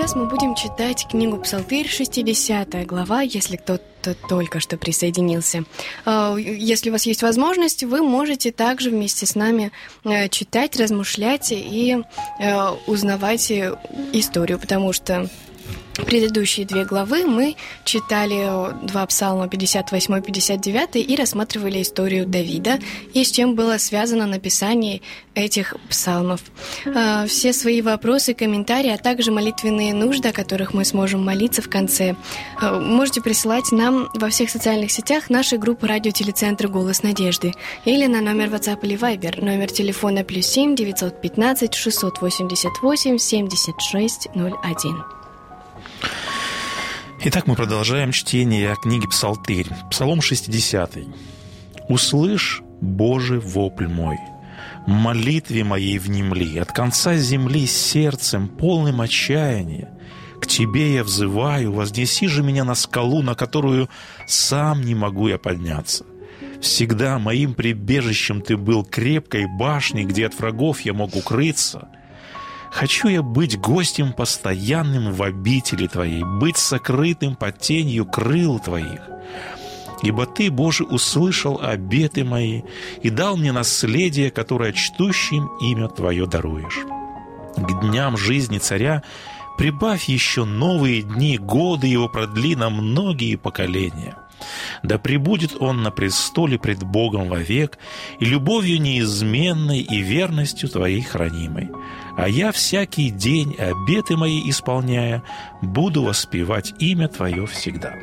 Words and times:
сейчас 0.00 0.16
мы 0.16 0.24
будем 0.24 0.54
читать 0.54 1.06
книгу 1.10 1.36
«Псалтырь», 1.36 1.86
60 1.86 2.86
глава, 2.86 3.20
если 3.20 3.56
кто-то 3.56 4.14
только 4.30 4.58
что 4.58 4.78
присоединился. 4.78 5.64
А, 6.06 6.36
Если 6.36 6.88
у 6.88 6.92
вас 6.92 7.04
есть 7.04 7.20
возможность, 7.20 7.84
вы 7.84 8.02
можете 8.02 8.50
также 8.50 8.88
вместе 8.88 9.26
с 9.26 9.34
нами 9.34 9.72
э, 10.04 10.30
читать, 10.30 10.80
размышлять 10.80 11.52
и 11.52 11.98
э, 12.38 12.68
узнавать 12.86 13.50
э, 13.50 13.76
историю, 14.14 14.58
потому 14.58 14.94
что 14.94 15.28
Предыдущие 15.94 16.66
две 16.66 16.84
главы 16.84 17.24
мы 17.26 17.56
читали 17.84 18.86
два 18.86 19.04
псалма 19.06 19.48
58 19.48 20.18
и 20.18 20.20
59 20.20 20.96
и 20.96 21.16
рассматривали 21.16 21.82
историю 21.82 22.26
Давида 22.26 22.78
и 23.12 23.24
с 23.24 23.30
чем 23.30 23.54
было 23.54 23.78
связано 23.78 24.26
написание 24.26 25.02
этих 25.34 25.74
псалмов. 25.88 26.40
А, 26.86 27.26
Все 27.26 27.52
свои 27.52 27.82
вопросы, 27.82 28.34
комментарии, 28.34 28.90
а 28.90 28.98
также 28.98 29.30
молитвенные 29.30 29.94
нужды, 29.94 30.28
о 30.28 30.32
которых 30.32 30.74
мы 30.74 30.84
сможем 30.84 31.24
молиться 31.24 31.62
в 31.62 31.68
конце, 31.68 32.16
а, 32.60 32.78
можете 32.78 33.20
присылать 33.20 33.70
нам 33.72 34.08
во 34.14 34.28
всех 34.30 34.50
социальных 34.50 34.90
сетях 34.90 35.30
нашей 35.30 35.58
группы 35.58 35.86
радиотелецентра 35.86 36.68
«Голос 36.68 37.02
надежды» 37.02 37.52
или 37.84 38.06
на 38.06 38.20
номер 38.20 38.48
WhatsApp 38.48 38.80
или 38.82 38.96
Viber, 38.98 39.44
номер 39.44 39.70
телефона 39.70 40.24
плюс 40.24 40.46
7 40.46 40.74
915 40.74 41.74
688 41.74 43.18
76 43.18 44.28
01. 44.34 45.19
Итак, 47.22 47.46
мы 47.46 47.54
продолжаем 47.54 48.12
чтение 48.12 48.74
книги 48.80 49.06
Псалтырь. 49.06 49.66
Псалом 49.90 50.22
60. 50.22 51.00
«Услышь, 51.86 52.62
Боже, 52.80 53.40
вопль 53.40 53.88
мой, 53.88 54.16
молитве 54.86 55.62
моей 55.62 55.98
внемли, 55.98 56.58
от 56.58 56.72
конца 56.72 57.16
земли 57.16 57.66
сердцем, 57.66 58.48
полным 58.48 59.02
отчаяния. 59.02 59.90
К 60.40 60.46
Тебе 60.46 60.94
я 60.94 61.04
взываю, 61.04 61.72
вознеси 61.72 62.26
же 62.26 62.42
меня 62.42 62.64
на 62.64 62.74
скалу, 62.74 63.20
на 63.20 63.34
которую 63.34 63.90
сам 64.26 64.80
не 64.80 64.94
могу 64.94 65.28
я 65.28 65.36
подняться. 65.36 66.06
Всегда 66.62 67.18
моим 67.18 67.52
прибежищем 67.52 68.40
Ты 68.40 68.56
был 68.56 68.82
крепкой 68.82 69.44
башней, 69.58 70.04
где 70.04 70.26
от 70.26 70.38
врагов 70.38 70.80
я 70.80 70.94
мог 70.94 71.14
укрыться». 71.14 71.86
Хочу 72.70 73.08
я 73.08 73.22
быть 73.22 73.58
гостем 73.58 74.12
постоянным 74.12 75.12
в 75.12 75.22
обители 75.22 75.86
Твоей, 75.86 76.22
быть 76.22 76.56
сокрытым 76.56 77.34
под 77.34 77.58
тенью 77.58 78.06
крыл 78.06 78.58
Твоих. 78.60 79.00
Ибо 80.02 80.24
Ты, 80.24 80.50
Боже, 80.50 80.84
услышал 80.84 81.60
обеты 81.60 82.24
мои 82.24 82.62
и 83.02 83.10
дал 83.10 83.36
мне 83.36 83.52
наследие, 83.52 84.30
которое 84.30 84.72
чтущим 84.72 85.50
имя 85.60 85.88
Твое 85.88 86.26
даруешь. 86.26 86.86
К 87.56 87.80
дням 87.80 88.16
жизни 88.16 88.58
царя 88.58 89.02
прибавь 89.58 90.04
еще 90.04 90.44
новые 90.44 91.02
дни, 91.02 91.36
годы 91.36 91.88
его 91.88 92.08
продли 92.08 92.54
на 92.54 92.70
многие 92.70 93.36
поколения. 93.36 94.16
Да 94.82 94.98
пребудет 94.98 95.56
он 95.60 95.82
на 95.82 95.90
престоле 95.90 96.58
пред 96.58 96.82
Богом 96.82 97.28
вовек, 97.28 97.78
и 98.18 98.24
любовью 98.24 98.80
неизменной 98.80 99.80
и 99.80 100.02
верностью 100.02 100.68
Твоей 100.68 101.02
хранимой. 101.02 101.70
А 102.16 102.28
я 102.28 102.52
всякий 102.52 103.10
день, 103.10 103.56
обеты 103.56 104.16
мои 104.16 104.48
исполняя, 104.50 105.22
буду 105.62 106.02
воспевать 106.02 106.72
имя 106.78 107.08
Твое 107.08 107.46
всегда. 107.46 107.94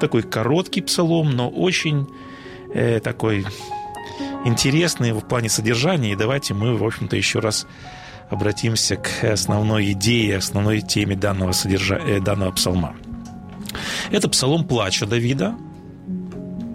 Такой 0.00 0.22
короткий 0.22 0.80
псалом, 0.80 1.30
но 1.30 1.48
очень 1.48 2.06
э, 2.72 3.00
такой 3.00 3.44
интересный 4.44 5.12
в 5.12 5.20
плане 5.20 5.48
содержания. 5.48 6.12
И 6.12 6.16
давайте 6.16 6.54
мы, 6.54 6.76
в 6.76 6.84
общем-то, 6.84 7.16
еще 7.16 7.40
раз 7.40 7.66
обратимся 8.30 8.96
к 8.96 9.24
основной 9.24 9.92
идее, 9.92 10.36
основной 10.36 10.80
теме 10.80 11.16
данного, 11.16 11.52
содержа... 11.52 11.96
э, 11.96 12.20
данного 12.20 12.52
псалма. 12.52 12.94
Это 14.10 14.28
псалом 14.28 14.64
плача 14.66 15.06
Давида. 15.06 15.56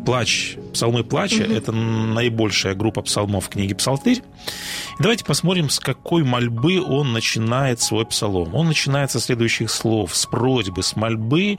Плач, 0.06 0.58
псалмы 0.74 1.04
плача 1.06 1.44
угу.– 1.44 1.54
это 1.54 1.72
наибольшая 1.72 2.76
группа 2.76 3.02
псалмов 3.02 3.46
в 3.46 3.50
книге 3.50 3.74
«Псалтырь». 3.74 4.18
И 4.18 5.02
давайте 5.02 5.24
посмотрим, 5.24 5.70
с 5.70 5.80
какой 5.80 6.24
мольбы 6.24 6.82
он 6.82 7.14
начинает 7.14 7.80
свой 7.80 8.06
псалом. 8.06 8.54
Он 8.54 8.68
начинает 8.68 9.12
со 9.12 9.22
следующих 9.22 9.72
слов, 9.72 10.14
с 10.14 10.26
просьбы, 10.26 10.84
с 10.84 10.98
мольбы 10.98 11.58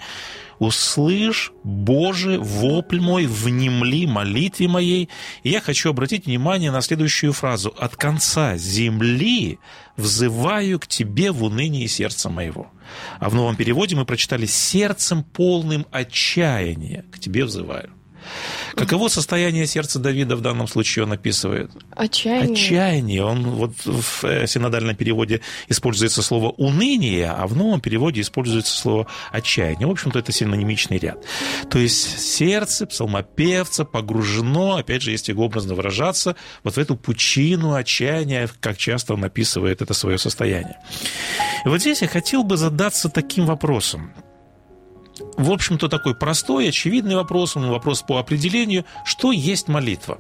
«Услышь, 0.59 1.53
Боже, 1.62 2.39
вопль 2.39 3.01
мой, 3.01 3.27
внемли 3.27 4.06
молитве 4.06 4.69
моей». 4.69 5.09
И 5.43 5.51
я 5.51 5.61
хочу 5.61 5.91
обратить 5.91 6.27
внимание 6.27 6.71
на 6.71 6.81
следующую 6.81 7.33
фразу. 7.33 7.75
«От 7.79 7.97
конца 7.97 8.56
земли 8.56 9.59
взываю 9.97 10.79
к 10.79 10.87
Тебе 10.87 11.33
в 11.33 11.43
унынии 11.45 11.87
сердца 11.87 12.29
моего». 12.31 12.71
А 13.19 13.29
в 13.31 13.35
новом 13.35 13.56
переводе 13.56 13.97
мы 13.97 14.05
прочитали 14.05 14.47
«сердцем 14.47 15.25
полным 15.25 15.87
отчаяния 15.91 17.05
к 17.11 17.19
Тебе 17.19 17.45
взываю». 17.45 17.91
Каково 18.75 19.09
состояние 19.09 19.67
сердца 19.67 19.99
Давида 19.99 20.37
в 20.37 20.41
данном 20.41 20.67
случае 20.67 21.05
он 21.05 21.12
описывает? 21.12 21.71
Отчаяние. 21.91 22.53
Отчаяние. 22.53 23.25
Он 23.25 23.43
вот 23.50 23.73
в 23.85 24.25
э, 24.25 24.47
синодальном 24.47 24.97
переводе 24.97 25.41
используется 25.69 26.23
слово 26.23 26.50
уныние, 26.50 27.31
а 27.31 27.47
в 27.47 27.56
новом 27.56 27.81
переводе 27.81 28.21
используется 28.21 28.76
слово 28.76 29.06
отчаяние. 29.31 29.87
В 29.87 29.91
общем-то, 29.91 30.19
это 30.19 30.32
синонимичный 30.32 30.99
ряд. 30.99 31.25
То 31.71 31.79
есть 31.79 32.19
сердце 32.19 32.87
псалмопевца 32.87 33.85
погружено, 33.85 34.76
опять 34.76 35.03
же, 35.03 35.11
если 35.11 35.32
образно 35.32 35.75
выражаться, 35.75 36.37
вот 36.62 36.75
в 36.75 36.79
эту 36.79 36.97
пучину 36.97 37.75
отчаяния, 37.75 38.49
как 38.61 38.76
часто 38.76 39.15
он 39.15 39.25
описывает 39.25 39.82
это 39.82 39.94
свое 39.94 40.19
состояние. 40.19 40.79
И 41.65 41.69
вот 41.69 41.81
здесь 41.81 42.03
я 42.03 42.09
хотел 42.09 42.44
бы 42.44 42.56
задаться 42.56 43.09
таким 43.09 43.47
вопросом 43.47 44.12
в 45.37 45.51
общем-то, 45.51 45.89
такой 45.89 46.15
простой, 46.15 46.69
очевидный 46.69 47.17
вопрос, 47.17 47.57
он 47.57 47.69
вопрос 47.69 48.03
по 48.03 48.19
определению, 48.19 48.85
что 49.05 49.33
есть 49.33 49.69
молитва. 49.69 50.19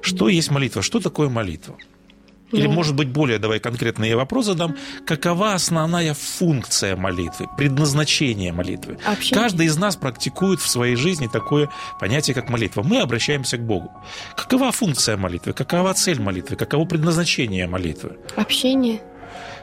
Что 0.00 0.28
есть 0.28 0.50
молитва? 0.50 0.82
Что 0.82 1.00
такое 1.00 1.28
молитва? 1.28 1.76
Или, 2.52 2.66
ну, 2.66 2.72
может 2.72 2.94
быть, 2.94 3.08
более, 3.08 3.38
давай 3.38 3.58
конкретно 3.58 4.04
я 4.04 4.16
вопрос 4.16 4.46
задам. 4.46 4.76
Какова 5.06 5.54
основная 5.54 6.14
функция 6.14 6.94
молитвы, 6.94 7.48
предназначение 7.56 8.52
молитвы? 8.52 8.98
Общение. 9.04 9.42
Каждый 9.42 9.66
из 9.66 9.76
нас 9.76 9.96
практикует 9.96 10.60
в 10.60 10.68
своей 10.68 10.94
жизни 10.94 11.26
такое 11.26 11.68
понятие, 11.98 12.34
как 12.34 12.50
молитва. 12.50 12.82
Мы 12.82 13.00
обращаемся 13.00 13.56
к 13.56 13.66
Богу. 13.66 13.90
Какова 14.36 14.70
функция 14.70 15.16
молитвы? 15.16 15.52
Какова 15.52 15.94
цель 15.94 16.20
молитвы? 16.20 16.56
Каково 16.56 16.84
предназначение 16.84 17.66
молитвы? 17.66 18.18
Общение. 18.36 19.00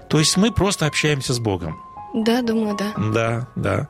То 0.09 0.19
есть 0.19 0.35
мы 0.35 0.51
просто 0.51 0.85
общаемся 0.85 1.33
с 1.33 1.39
Богом. 1.39 1.79
Да, 2.13 2.41
думаю, 2.41 2.75
да. 2.77 2.93
Да, 2.97 3.47
да. 3.55 3.87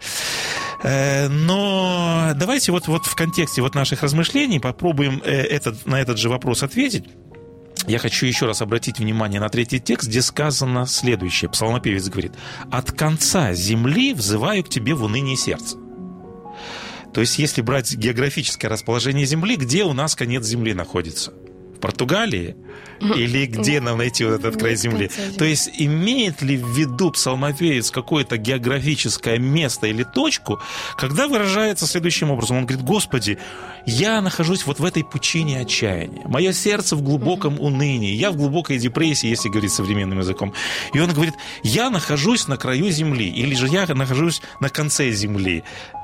Э, 0.84 1.28
но 1.28 2.32
давайте 2.36 2.72
вот, 2.72 2.88
вот 2.88 3.06
в 3.06 3.16
контексте 3.16 3.62
вот 3.62 3.76
наших 3.76 4.04
размышлений 4.04 4.60
попробуем 4.60 5.22
э, 5.24 5.32
этот, 5.32 5.86
на 5.86 6.00
этот 6.00 6.18
же 6.18 6.30
вопрос 6.30 6.64
ответить. 6.64 7.06
Я 7.88 7.98
хочу 7.98 8.28
еще 8.28 8.46
раз 8.46 8.62
обратить 8.62 9.00
внимание 9.00 9.40
на 9.40 9.50
третий 9.50 9.80
текст, 9.80 10.08
где 10.08 10.22
сказано 10.22 10.86
следующее. 10.86 11.50
Псалмопевец 11.50 12.10
говорит, 12.10 12.34
«От 12.72 12.92
конца 12.92 13.54
земли 13.54 14.14
взываю 14.14 14.64
к 14.64 14.70
тебе 14.70 14.94
в 14.94 15.04
унынии 15.04 15.36
сердца». 15.36 15.78
То 17.14 17.22
есть, 17.22 17.40
если 17.40 17.62
брать 17.62 17.94
географическое 17.94 18.72
расположение 18.72 19.26
Земли, 19.26 19.58
где 19.58 19.84
у 19.84 19.94
нас 19.94 20.16
конец 20.16 20.46
Земли 20.46 20.74
находится? 20.74 21.34
Португалии– 21.82 22.56
или 23.02 23.46
где 23.46 23.82
нам 23.82 23.98
найти 23.98 24.24
вот 24.26 24.34
этот 24.40 24.58
край 24.58 24.76
земли? 24.76 25.10
То 25.38 25.46
есть 25.46 25.70
имеет 25.78 26.42
ли 26.42 26.58
в 26.58 26.70
виду 26.70 27.12
псалмопевец 27.12 27.92
какое-то 27.92 28.38
географическое 28.38 29.38
место 29.40 29.88
или 29.88 30.04
точку, 30.04 30.60
когда 30.98 31.28
выражается 31.28 31.88
следующим 31.88 32.32
образом? 32.32 32.58
Он 32.58 32.66
говорит, 32.66 32.86
Господи, 32.86 33.38
я 33.86 34.22
нахожусь 34.22 34.66
вот 34.66 34.80
в 34.80 34.86
этой 34.86 35.04
пучине 35.04 35.62
отчаяния. 35.62 36.22
Мое 36.26 36.54
сердце 36.54 36.96
в 36.96 37.02
глубоком 37.02 37.60
унынии. 37.60 38.14
Я 38.14 38.32
в 38.32 38.38
глубокой 38.38 38.78
депрессии, 38.78 39.28
если 39.28 39.50
говорить 39.50 39.72
современным 39.72 40.20
языком. 40.20 40.54
И 40.94 41.00
он 41.00 41.12
говорит, 41.12 41.34
я 41.64 41.90
нахожусь 41.90 42.48
на 42.48 42.58
краю 42.58 42.92
земли. 42.92 43.30
Или 43.30 43.56
же 43.56 43.68
я 43.68 43.88
нахожусь 43.88 44.42
на 44.60 44.70
конце 44.70 45.12
земли. 45.12 45.64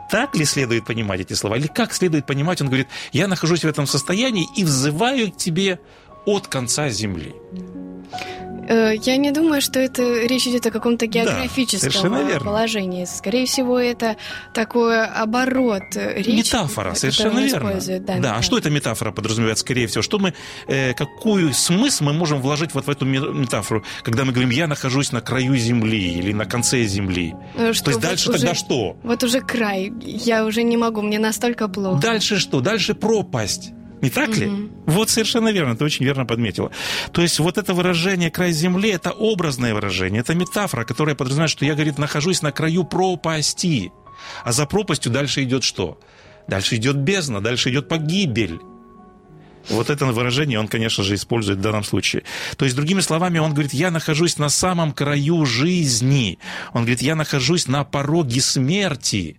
Так 0.10 0.36
ли 0.36 0.46
следует 0.46 0.86
понимать 0.86 1.22
эти 1.22 1.34
слова? 1.34 1.58
Или 1.58 1.68
как 1.68 1.94
следует 1.94 2.26
понимать? 2.26 2.62
Он 2.62 2.68
говорит, 2.68 2.88
я 3.12 3.28
нахожусь 3.28 3.64
в 3.64 3.68
этом 3.68 3.88
состоянии 3.88 4.48
и 4.56 4.64
взываю 4.64 5.32
к 5.32 5.38
тебе 5.38 5.80
от 6.26 6.48
конца 6.48 6.90
Земли. 6.90 7.34
Э, 8.68 8.94
я 8.96 9.18
не 9.18 9.32
думаю, 9.32 9.62
что 9.62 9.80
это 9.80 10.04
речь 10.26 10.48
идет 10.48 10.66
о 10.66 10.72
каком-то 10.72 11.08
географическом 11.08 12.12
да, 12.12 12.40
положении. 12.40 13.06
Скорее 13.06 13.46
всего, 13.46 13.80
это 13.80 14.18
такой 14.54 15.06
оборот 15.06 15.84
речи. 15.96 16.30
Метафора, 16.30 16.94
совершенно 16.94 17.40
верно. 17.40 17.80
Да, 18.00 18.20
да. 18.20 18.36
А 18.38 18.42
что 18.42 18.58
эта 18.58 18.70
метафора 18.70 19.12
подразумевает, 19.12 19.60
скорее 19.60 19.88
всего? 19.88 20.02
Что 20.02 20.20
мы, 20.20 20.34
э, 20.68 20.94
какую 20.94 21.54
смысл 21.54 22.06
мы 22.06 22.14
можем 22.14 22.42
вложить 22.42 22.74
вот 22.74 22.88
в 22.88 22.90
эту 22.90 23.06
метафору, 23.06 23.84
когда 24.04 24.26
мы 24.26 24.32
говорим, 24.32 24.50
я 24.50 24.68
нахожусь 24.68 25.12
на 25.12 25.22
краю 25.22 25.56
земли 25.56 26.14
или 26.14 26.34
на 26.34 26.46
конце 26.46 26.84
земли? 26.84 27.36
Что, 27.54 27.62
э, 27.62 27.64
То 27.64 27.68
есть 27.70 27.88
вот 27.88 28.02
дальше 28.02 28.30
уже, 28.30 28.40
тогда 28.40 28.56
что? 28.56 28.98
Вот 29.04 29.24
уже 29.24 29.42
край. 29.42 29.94
Я 30.02 30.46
уже 30.46 30.64
не 30.64 30.78
могу, 30.78 31.02
мне 31.02 31.20
настолько 31.20 31.68
плохо. 31.68 32.02
Дальше 32.02 32.38
что? 32.38 32.62
Дальше 32.62 32.94
пропасть. 32.94 33.72
Не 34.02 34.10
так 34.10 34.36
ли? 34.38 34.48
Угу. 34.48 34.70
Вот 34.88 35.10
совершенно 35.10 35.50
верно, 35.52 35.76
ты 35.76 35.84
очень 35.84 36.06
верно 36.06 36.26
подметила. 36.26 36.72
То 37.12 37.22
есть 37.22 37.40
вот 37.40 37.58
это 37.58 37.74
выражение 37.74 38.30
«край 38.30 38.52
земли»– 38.52 38.90
это 38.92 39.12
образное 39.12 39.74
выражение, 39.74 40.22
это 40.22 40.36
метафора, 40.36 40.84
которая 40.84 41.16
подразумевает, 41.16 41.52
что 41.52 41.66
я, 41.66 41.74
говорит, 41.74 41.98
нахожусь 41.98 42.42
на 42.42 42.52
краю 42.52 42.84
пропасти. 42.84 43.92
А 44.44 44.52
за 44.52 44.66
пропастью 44.66 45.12
дальше 45.12 45.44
идет 45.44 45.64
что? 45.64 46.00
Дальше 46.48 46.76
идет 46.76 46.98
бездна, 46.98 47.42
дальше 47.42 47.70
идет 47.70 47.88
погибель. 47.88 48.60
Вот 49.70 49.90
это 49.90 50.06
выражение 50.06 50.60
он, 50.60 50.68
конечно 50.68 51.04
же, 51.04 51.16
использует 51.16 51.60
в 51.60 51.62
данном 51.62 51.84
случае. 51.84 52.24
То 52.56 52.66
есть, 52.66 52.76
другими 52.76 53.02
словами, 53.02 53.40
он 53.40 53.52
говорит, 53.52 53.74
я 53.74 53.92
нахожусь 53.92 54.38
на 54.38 54.50
самом 54.50 54.94
краю 54.94 55.46
жизни. 55.46 56.40
Он 56.74 56.84
говорит, 56.84 57.02
я 57.02 57.16
нахожусь 57.16 57.68
на 57.68 57.84
пороге 57.84 58.40
смерти. 58.40 59.38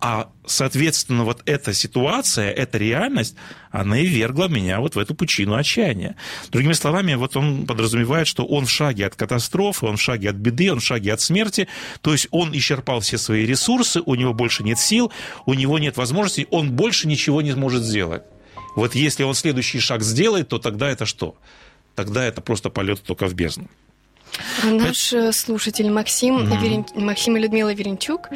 А, 0.00 0.30
соответственно, 0.46 1.24
вот 1.24 1.42
эта 1.44 1.74
ситуация, 1.74 2.52
эта 2.52 2.78
реальность, 2.78 3.34
она 3.72 3.98
и 3.98 4.06
вергла 4.06 4.46
меня 4.46 4.78
вот 4.78 4.94
в 4.94 4.98
эту 4.98 5.14
пучину 5.14 5.56
отчаяния. 5.56 6.14
Другими 6.50 6.72
словами, 6.74 7.14
вот 7.14 7.36
он 7.36 7.66
подразумевает, 7.66 8.28
что 8.28 8.44
он 8.44 8.66
в 8.66 8.70
шаге 8.70 9.06
от 9.06 9.16
катастрофы, 9.16 9.86
он 9.86 9.96
в 9.96 10.00
шаге 10.00 10.30
от 10.30 10.36
беды, 10.36 10.70
он 10.70 10.78
в 10.78 10.84
шаге 10.84 11.12
от 11.12 11.20
смерти, 11.20 11.66
то 12.00 12.12
есть 12.12 12.28
он 12.30 12.56
исчерпал 12.56 13.00
все 13.00 13.18
свои 13.18 13.44
ресурсы, 13.44 14.00
у 14.04 14.14
него 14.14 14.32
больше 14.34 14.62
нет 14.62 14.78
сил, 14.78 15.10
у 15.46 15.54
него 15.54 15.80
нет 15.80 15.96
возможностей, 15.96 16.46
он 16.52 16.70
больше 16.70 17.08
ничего 17.08 17.42
не 17.42 17.52
сможет 17.52 17.82
сделать. 17.82 18.22
Вот 18.76 18.94
если 18.94 19.24
он 19.24 19.34
следующий 19.34 19.80
шаг 19.80 20.02
сделает, 20.02 20.48
то 20.48 20.58
тогда 20.58 20.88
это 20.88 21.06
что? 21.06 21.34
Тогда 21.96 22.24
это 22.24 22.40
просто 22.40 22.70
полет 22.70 23.02
только 23.02 23.26
в 23.26 23.34
бездну. 23.34 23.68
Наш 24.62 25.12
это... 25.12 25.32
слушатель 25.32 25.90
Максим, 25.90 26.38
mm-hmm. 26.38 26.60
Верен... 26.62 26.86
Максим 26.94 27.36
и 27.36 27.40
Людмила 27.40 27.72
Веренчук 27.72 28.28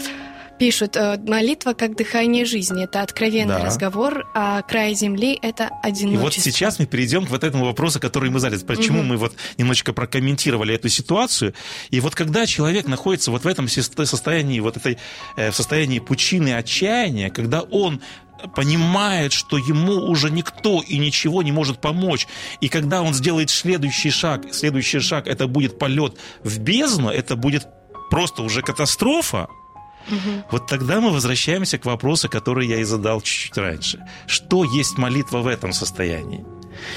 Пишут, 0.63 0.95
э, 0.95 1.19
молитва 1.27 1.73
как 1.73 1.97
дыхание 1.97 2.45
жизни. 2.45 2.85
Это 2.85 3.03
откровенный 3.03 3.57
да. 3.59 3.65
разговор, 3.65 4.31
а 4.33 4.63
край 4.63 4.95
земли– 4.95 5.37
это 5.43 5.69
одиночество. 5.83 6.15
И 6.15 6.23
вот 6.23 6.35
сейчас 6.35 6.79
мы 6.79 6.87
перейдем 6.87 7.27
к 7.27 7.31
вот 7.31 7.43
этому 7.43 7.65
вопросу, 7.65 7.99
который 7.99 8.31
мы 8.31 8.39
задали. 8.39 8.63
Почему 8.63 9.01
угу. 9.01 9.09
мы 9.09 9.17
вот 9.17 9.35
немножечко 9.59 9.93
прокомментировали 9.93 10.73
эту 10.73 10.89
ситуацию. 10.89 11.53
И 11.91 11.99
вот 11.99 12.15
когда 12.15 12.47
человек 12.47 12.87
находится 12.87 13.33
вот 13.33 13.43
в 13.43 13.47
этом 13.49 13.67
состоянии, 13.67 14.61
вот 14.61 14.77
этой, 14.77 14.99
э, 15.37 15.51
в 15.51 15.57
состоянии 15.57 15.99
пучины 15.99 16.55
отчаяния, 16.55 17.29
когда 17.31 17.63
он 17.63 18.01
понимает, 18.55 19.33
что 19.33 19.59
ему 19.59 19.95
уже 20.09 20.31
никто 20.31 20.81
и 20.81 20.97
ничего 20.99 21.43
не 21.43 21.51
может 21.51 21.81
помочь. 21.81 22.29
И 22.61 22.69
когда 22.69 23.03
он 23.03 23.15
сделает 23.15 23.51
следующий 23.51 24.11
шаг, 24.11 24.45
следующий 24.53 25.01
шаг 25.01 25.27
это 25.27 25.49
будет 25.49 25.81
полет 25.81 26.19
в 26.45 26.61
бездну, 26.61 27.09
это 27.09 27.35
будет 27.35 27.67
просто 28.11 28.43
уже 28.43 28.63
катастрофа, 28.63 29.49
Угу. 30.09 30.45
Вот 30.51 30.67
тогда 30.67 31.01
мы 31.01 31.11
возвращаемся 31.11 31.79
к 31.79 31.85
вопросу, 31.85 32.29
который 32.29 32.67
я 32.67 32.79
и 32.79 32.85
задал 32.85 33.21
чуть-чуть 33.21 33.57
раньше. 33.57 34.05
Что 34.27 34.65
есть 34.65 34.99
молитва 34.99 35.39
в 35.39 35.47
этом 35.47 35.73
состоянии? 35.73 36.45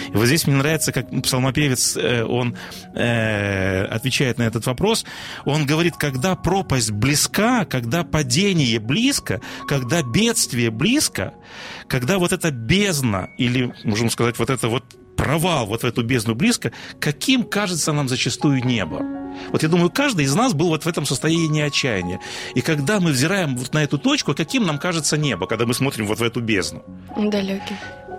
И 0.08 0.16
вот 0.16 0.26
здесь 0.26 0.48
мне 0.48 0.56
нравится, 0.56 0.92
как 0.92 1.10
псалмопевец, 1.22 1.98
э, 1.98 2.24
он 2.24 2.56
э, 2.94 3.86
отвечает 3.86 4.38
на 4.38 4.44
этот 4.44 4.66
вопрос. 4.66 5.06
Он 5.46 5.66
говорит, 5.66 5.96
когда 5.98 6.36
пропасть 6.36 6.92
близка, 6.92 7.66
когда 7.66 8.04
падение 8.04 8.80
близко, 8.80 9.42
когда 9.68 10.02
бедствие 10.02 10.72
близко, 10.72 11.34
когда 11.88 12.18
вот 12.18 12.32
эта 12.32 12.52
бездна, 12.52 13.30
или, 13.38 13.74
можем 13.84 14.10
сказать, 14.10 14.40
вот 14.40 14.50
это 14.50 14.68
вот 14.70 14.84
провал 15.16 15.66
вот 15.66 15.82
в 15.82 15.86
эту 15.86 16.04
бездну 16.04 16.36
близко, 16.36 16.72
каким 17.00 17.44
кажется 17.44 17.94
нам 17.94 18.08
зачастую 18.08 18.64
небо. 18.64 19.02
Вот 19.52 19.64
я 19.64 19.70
думаю, 19.70 19.90
каждый 19.90 20.26
из 20.26 20.36
нас 20.36 20.54
был 20.54 20.70
вот 20.70 20.84
в 20.84 20.88
этом 20.88 21.06
состоянии 21.06 21.62
отчаяния. 21.62 22.20
И 22.56 22.62
когда 22.62 23.00
мы 23.00 23.12
взираем 23.12 23.58
вот 23.58 23.74
на 23.74 23.84
эту 23.84 23.98
точку, 23.98 24.34
каким 24.34 24.66
нам 24.66 24.78
кажется 24.78 25.18
небо, 25.18 25.48
когда 25.48 25.66
мы 25.66 25.74
смотрим 25.74 26.08
вот 26.08 26.20
в 26.20 26.24
эту 26.24 26.42
бездну? 26.42 26.84
Далекий. 27.18 27.76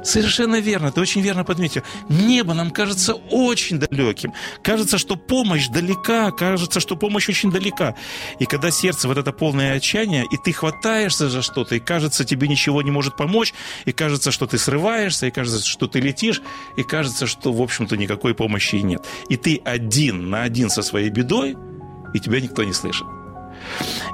Совершенно 0.07 0.61
верно, 0.61 0.93
ты 0.93 1.01
очень 1.01 1.21
верно 1.21 1.43
подметил. 1.43 1.83
Небо 2.09 2.55
нам 2.55 2.71
кажется 2.71 3.15
очень 3.15 3.81
далеким. 3.81 4.33
Кажется, 4.63 4.99
что 4.99 5.17
помощь 5.17 5.67
далека, 5.67 6.31
кажется, 6.31 6.79
что 6.79 6.97
помощь 6.97 7.29
очень 7.29 7.51
далека. 7.51 7.97
И 8.39 8.47
когда 8.47 8.71
сердце 8.71 9.09
вот 9.09 9.19
это 9.19 9.33
полное 9.33 9.75
отчаяние, 9.75 10.25
и 10.31 10.37
ты 10.37 10.53
хватаешься 10.53 11.29
за 11.29 11.43
что-то, 11.43 11.75
и 11.75 11.81
кажется, 11.81 12.25
тебе 12.25 12.47
ничего 12.47 12.83
не 12.83 12.93
может 12.93 13.17
помочь, 13.17 13.53
и 13.85 13.91
кажется, 13.91 14.31
что 14.31 14.47
ты 14.47 14.59
срываешься, 14.59 15.27
и 15.27 15.33
кажется, 15.33 15.67
что 15.67 15.89
ты 15.89 15.99
летишь, 15.99 16.41
и 16.77 16.85
кажется, 16.85 17.27
что, 17.27 17.53
в 17.53 17.61
общем-то, 17.61 17.97
никакой 17.97 18.33
помощи 18.33 18.77
и 18.77 18.83
нет. 18.83 19.05
И 19.29 19.37
ты 19.37 19.61
один 19.65 20.31
на 20.31 20.45
один 20.45 20.71
со 20.71 20.83
своей 20.83 21.11
бедой, 21.11 21.57
и 22.15 22.21
тебя 22.21 22.41
никто 22.41 22.63
не 22.63 22.73
слышит. 22.73 23.07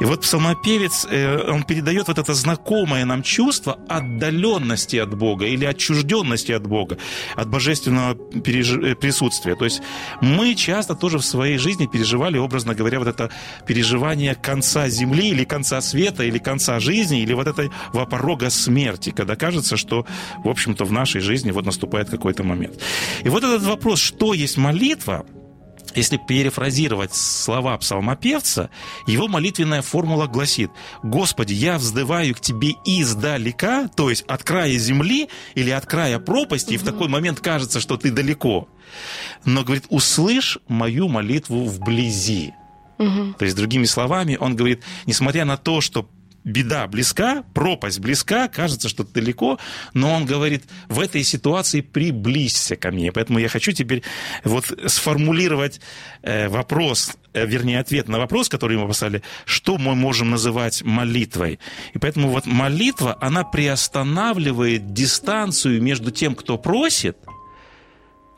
И 0.00 0.04
вот 0.04 0.22
псалмопевец, 0.22 1.06
э, 1.10 1.50
он 1.50 1.64
передает 1.64 2.08
вот 2.08 2.18
это 2.18 2.34
знакомое 2.34 3.04
нам 3.04 3.22
чувство 3.22 3.78
отдаленности 3.88 4.96
от 4.96 5.14
Бога 5.14 5.46
или 5.46 5.64
отчужденности 5.64 6.52
от 6.52 6.66
Бога, 6.66 6.98
от 7.36 7.48
божественного 7.48 8.14
э, 8.14 8.94
присутствия. 8.94 9.54
То 9.54 9.64
есть 9.64 9.82
мы 10.20 10.54
часто 10.54 10.94
тоже 10.94 11.18
в 11.18 11.24
своей 11.24 11.58
жизни 11.58 11.86
переживали, 11.86 12.38
образно 12.38 12.74
говоря, 12.74 12.98
вот 12.98 13.08
это 13.08 13.30
переживание 13.66 14.34
конца 14.34 14.88
земли 14.88 15.28
или 15.28 15.44
конца 15.44 15.80
света, 15.80 16.24
или 16.24 16.38
конца 16.38 16.80
жизни, 16.80 17.22
или 17.22 17.34
вот 17.34 17.46
этого 17.46 17.70
порога 18.06 18.50
смерти, 18.50 19.10
когда 19.10 19.36
кажется, 19.36 19.76
что, 19.76 20.06
в 20.44 20.48
общем-то, 20.48 20.84
в 20.84 20.92
нашей 20.92 21.20
жизни 21.20 21.50
вот 21.50 21.66
наступает 21.66 22.10
какой-то 22.10 22.42
момент. 22.44 22.80
И 23.24 23.28
вот 23.28 23.44
этот 23.44 23.62
вопрос, 23.62 24.00
что 24.00 24.34
есть 24.34 24.56
молитва, 24.56 25.24
если 25.94 26.16
перефразировать 26.16 27.14
слова 27.14 27.76
псалмопевца, 27.76 28.70
его 29.06 29.28
молитвенная 29.28 29.82
формула 29.82 30.26
гласит 30.26 30.70
«Господи, 31.02 31.52
я 31.52 31.78
вздываю 31.78 32.34
к 32.34 32.40
Тебе 32.40 32.74
издалека, 32.84 33.88
то 33.88 34.10
есть 34.10 34.22
от 34.22 34.42
края 34.42 34.76
земли 34.78 35.28
или 35.54 35.70
от 35.70 35.86
края 35.86 36.18
пропасти, 36.18 36.74
и 36.74 36.78
в 36.78 36.84
такой 36.84 37.08
момент 37.08 37.40
кажется, 37.40 37.80
что 37.80 37.96
Ты 37.96 38.10
далеко. 38.10 38.68
Но, 39.44 39.64
говорит, 39.64 39.84
услышь 39.88 40.58
мою 40.68 41.08
молитву 41.08 41.64
вблизи». 41.64 42.54
Угу. 42.98 43.34
То 43.38 43.44
есть, 43.44 43.56
другими 43.56 43.84
словами, 43.84 44.36
он 44.38 44.54
говорит, 44.54 44.82
несмотря 45.06 45.44
на 45.44 45.56
то, 45.56 45.80
что 45.80 46.08
беда 46.44 46.86
близка, 46.86 47.44
пропасть 47.54 48.00
близка, 48.00 48.48
кажется, 48.48 48.88
что 48.88 49.04
далеко, 49.04 49.58
но 49.94 50.12
он 50.12 50.26
говорит, 50.26 50.64
в 50.88 51.00
этой 51.00 51.22
ситуации 51.22 51.80
приблизься 51.80 52.76
ко 52.76 52.90
мне. 52.90 53.12
Поэтому 53.12 53.38
я 53.38 53.48
хочу 53.48 53.72
теперь 53.72 54.02
вот 54.44 54.72
сформулировать 54.86 55.80
э, 56.22 56.48
вопрос, 56.48 57.16
э, 57.32 57.46
вернее, 57.46 57.80
ответ 57.80 58.08
на 58.08 58.18
вопрос, 58.18 58.48
который 58.48 58.76
мы 58.76 58.86
поставили, 58.88 59.22
что 59.44 59.78
мы 59.78 59.94
можем 59.94 60.30
называть 60.30 60.82
молитвой. 60.82 61.58
И 61.94 61.98
поэтому 61.98 62.28
вот 62.28 62.46
молитва, 62.46 63.16
она 63.20 63.44
приостанавливает 63.44 64.92
дистанцию 64.92 65.82
между 65.82 66.10
тем, 66.10 66.34
кто 66.34 66.58
просит, 66.58 67.16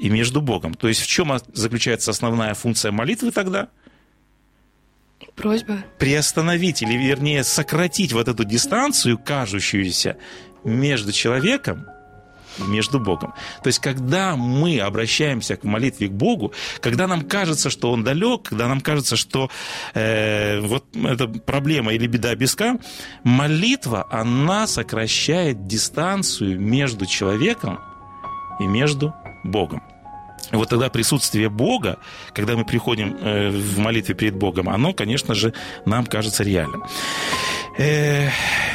и 0.00 0.11
между 0.11 0.42
Богом. 0.42 0.75
То 0.75 0.88
есть 0.88 1.00
в 1.00 1.06
чем 1.06 1.32
заключается 1.52 2.11
основная 2.11 2.54
функция 2.54 2.90
молитвы 2.90 3.30
тогда– 3.30 3.68
Просьба. 5.36 5.84
Приостановить, 5.98 6.82
или 6.82 6.94
вернее 6.94 7.44
сократить 7.44 8.12
вот 8.12 8.28
эту 8.28 8.44
дистанцию, 8.44 9.18
кажущуюся 9.18 10.16
между 10.64 11.12
человеком 11.12 11.86
между 12.58 13.00
Богом. 13.00 13.34
То 13.62 13.68
есть, 13.68 13.80
когда 13.80 14.36
мы 14.36 14.80
обращаемся 14.80 15.56
к 15.56 15.64
молитве 15.64 16.08
к 16.08 16.12
Богу, 16.12 16.52
когда 16.80 17.06
нам 17.06 17.22
кажется, 17.22 17.70
что 17.70 17.90
Он 17.90 18.04
далек, 18.04 18.42
когда 18.42 18.68
нам 18.68 18.80
кажется, 18.80 19.16
что 19.16 19.50
э, 19.94 20.60
вот 20.60 20.84
эта 20.94 21.26
проблема 21.26 21.92
или 21.92 22.06
беда 22.06 22.34
близка, 22.36 22.78
молитва, 23.22 24.06
она 24.10 24.66
сокращает 24.66 25.66
дистанцию 25.66 26.60
между 26.60 27.06
человеком 27.06 27.80
и 28.60 28.66
между 28.66 29.14
Богом. 29.42 29.82
Вот 30.52 30.68
тогда 30.68 30.88
присутствие 30.90 31.48
Бога, 31.48 31.98
когда 32.32 32.56
мы 32.56 32.64
приходим 32.64 33.16
э, 33.20 33.50
в 33.50 33.78
молитве 33.78 34.14
перед 34.14 34.34
Богом, 34.34 34.68
оно, 34.68 34.92
конечно 34.92 35.34
же, 35.34 35.52
нам 35.84 36.06
кажется 36.06 36.42
реальным. 36.42 36.84
Э, 37.78 38.28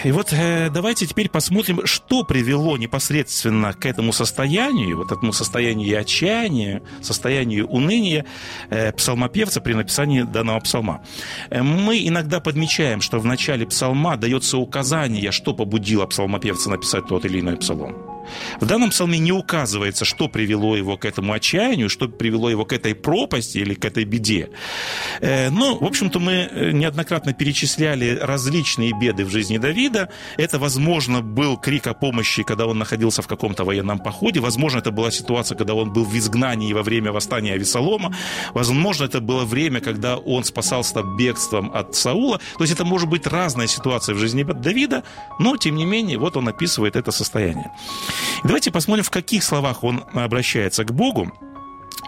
и 0.04 0.12
вот 0.12 0.34
э, 0.34 0.70
давайте 0.70 1.06
теперь 1.06 1.30
посмотрим, 1.30 1.86
что 1.86 2.24
привело 2.24 2.78
непосредственно 2.78 3.74
к 3.74 3.86
этому 3.86 4.14
состоянию, 4.14 4.98
вот 4.98 5.12
этому 5.12 5.32
состоянию 5.34 6.00
отчаяния, 6.00 6.82
состоянию 7.02 7.68
уныния 7.68 8.26
псалмопевца 8.98 9.62
при 9.62 9.74
написании 9.74 10.22
данного 10.24 10.60
псалма. 10.60 11.02
Мы 11.52 12.08
иногда 12.08 12.40
подмечаем, 12.40 13.02
что 13.02 13.20
в 13.20 13.26
начале 13.26 13.66
псалма 13.66 14.18
дается 14.18 14.58
указание, 14.58 15.32
что 15.32 15.54
побудило 15.54 16.06
псалмопевца 16.06 16.70
написать 16.70 17.08
тот 17.08 17.26
или 17.26 17.40
иной 17.40 17.58
псалом. 17.58 18.09
В 18.60 18.66
данном 18.66 18.90
псалме 18.90 19.20
не 19.20 19.32
указывается, 19.32 20.06
что 20.06 20.28
привело 20.28 20.76
его 20.76 20.98
к 20.98 21.06
этому 21.06 21.34
отчаянию, 21.34 21.90
что 21.90 22.08
привело 22.08 22.50
его 22.50 22.66
к 22.66 22.74
этой 22.74 22.96
пропасти 22.96 23.58
или 23.60 23.74
к 23.74 23.86
этой 23.86 24.04
беде. 24.04 24.50
Э, 25.22 25.50
но, 25.50 25.78
в 25.78 25.84
общем-то, 25.84 26.20
мы 26.20 26.34
э, 26.34 26.72
неоднократно 26.72 27.34
перечисляли 27.34 28.18
различные 28.22 28.92
беды 29.00 29.26
в 29.26 29.30
жизни 29.30 29.58
Давида. 29.58 30.10
Это, 30.38 30.60
возможно, 30.60 31.22
был 31.22 31.58
крик 31.58 31.88
о 31.88 31.94
помощи, 31.94 32.44
когда 32.44 32.66
он 32.66 32.78
находился 32.78 33.22
в 33.22 33.28
каком-то 33.28 33.64
военном 33.64 34.00
походе. 34.00 34.40
Возможно, 34.40 34.80
это 34.80 34.92
была 34.92 35.12
ситуация, 35.12 35.58
когда 35.58 35.74
он 35.74 35.92
был 35.94 36.06
в 36.06 36.16
изгнании 36.18 36.74
во 36.74 36.84
время 36.84 37.12
восстания 37.12 37.54
Авесолома. 37.54 38.16
Возможно, 38.54 39.06
это 39.06 39.22
было 39.22 39.46
время, 39.46 39.80
когда 39.80 40.18
он 40.18 40.44
спасался 40.44 41.04
бегством 41.18 41.72
от 41.74 41.96
Саула. 41.96 42.40
То 42.58 42.64
есть 42.64 42.74
это 42.74 42.86
может 42.86 43.10
быть 43.10 43.28
разная 43.28 43.68
ситуация 43.68 44.16
в 44.16 44.18
жизни 44.18 44.44
Давида, 44.44 45.04
но, 45.40 45.58
тем 45.58 45.76
не 45.76 45.86
менее, 45.86 46.18
вот 46.18 46.38
он 46.38 46.48
описывает 46.48 46.96
это 46.96 47.12
состояние. 47.12 47.72
Давайте 48.44 48.72
посмотрим, 48.72 49.04
в 49.04 49.10
каких 49.10 49.44
словах 49.44 49.84
он 49.84 50.04
обращается 50.14 50.84
к 50.84 50.94
Богу. 50.94 51.32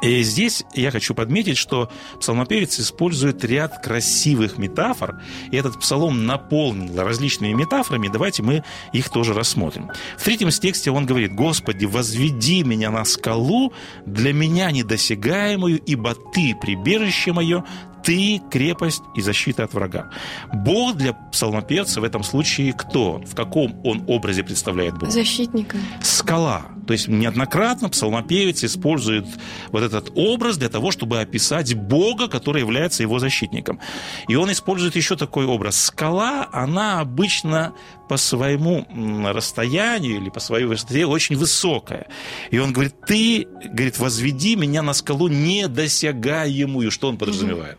И 0.02 0.24
здесь 0.24 0.64
я 0.74 0.90
хочу 0.90 1.14
подметить, 1.14 1.58
что 1.58 1.92
псалмопевец 2.20 2.80
использует 2.80 3.46
ряд 3.46 3.84
красивых 3.84 4.58
метафор, 4.58 5.22
и 5.52 5.58
этот 5.58 5.80
псалом 5.80 6.26
наполнен 6.26 6.98
различными 6.98 7.54
метафорами. 7.54 8.08
Давайте 8.08 8.42
мы 8.42 8.64
их 8.94 9.10
тоже 9.10 9.34
рассмотрим. 9.34 9.92
В 10.18 10.24
третьем 10.24 10.50
тексте 10.50 10.90
он 10.90 11.06
говорит, 11.06 11.36
«Господи, 11.36 11.86
возведи 11.86 12.64
меня 12.64 12.90
на 12.90 13.06
скалу, 13.06 13.74
для 14.06 14.34
меня 14.34 14.72
недосягаемую, 14.72 15.80
ибо 15.86 16.16
Ты 16.34 16.56
прибежище 16.60 17.32
мое, 17.32 17.64
ты 18.04 18.42
крепость 18.50 19.04
и 19.16 19.22
защита 19.22 19.64
от 19.64 19.74
врага. 19.74 20.10
Бог 20.54 20.96
для 20.96 21.14
псалмопевца 21.14 22.02
в 22.02 22.04
этом 22.04 22.24
случае 22.24 22.74
кто? 22.74 23.20
В 23.20 23.36
каком 23.36 23.80
он 23.84 24.04
образе 24.08 24.44
представляет 24.44 24.94
Бога? 24.94 25.12
Защитника. 25.12 25.78
Скала. 26.02 26.64
То 26.88 26.94
есть 26.94 27.08
неоднократно 27.08 27.90
псалмопевец 27.90 28.64
использует 28.64 29.26
вот 29.70 29.84
этот 29.84 30.12
образ 30.16 30.58
для 30.58 30.70
того, 30.70 30.92
чтобы 30.92 31.20
описать 31.22 31.74
Бога, 31.76 32.28
который 32.28 32.62
является 32.62 33.04
его 33.04 33.20
защитником. 33.20 33.80
И 34.28 34.36
он 34.36 34.52
использует 34.52 34.96
еще 34.96 35.16
такой 35.16 35.46
образ. 35.46 35.80
Скала, 35.80 36.50
она 36.52 37.00
обычно 37.00 37.74
по 38.10 38.18
своему 38.18 38.86
расстоянию 39.26 40.18
или 40.18 40.30
по 40.30 40.40
своей 40.40 40.66
высоте 40.66 41.06
очень 41.06 41.38
высокая. 41.38 42.08
И 42.50 42.58
он 42.60 42.74
говорит, 42.74 42.96
ты, 43.08 43.48
говорит, 43.64 44.00
возведи 44.00 44.56
меня 44.56 44.82
на 44.82 44.94
скалу 44.94 45.28
недосягаемую. 45.28 46.92
Что 46.92 47.10
он 47.10 47.18
подразумевает? 47.18 47.78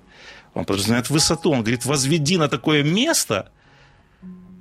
Он 0.54 0.64
подразумевает 0.64 1.10
высоту. 1.10 1.50
Он 1.50 1.60
говорит, 1.60 1.84
возведи 1.84 2.36
на 2.36 2.48
такое 2.48 2.82
место, 2.82 3.50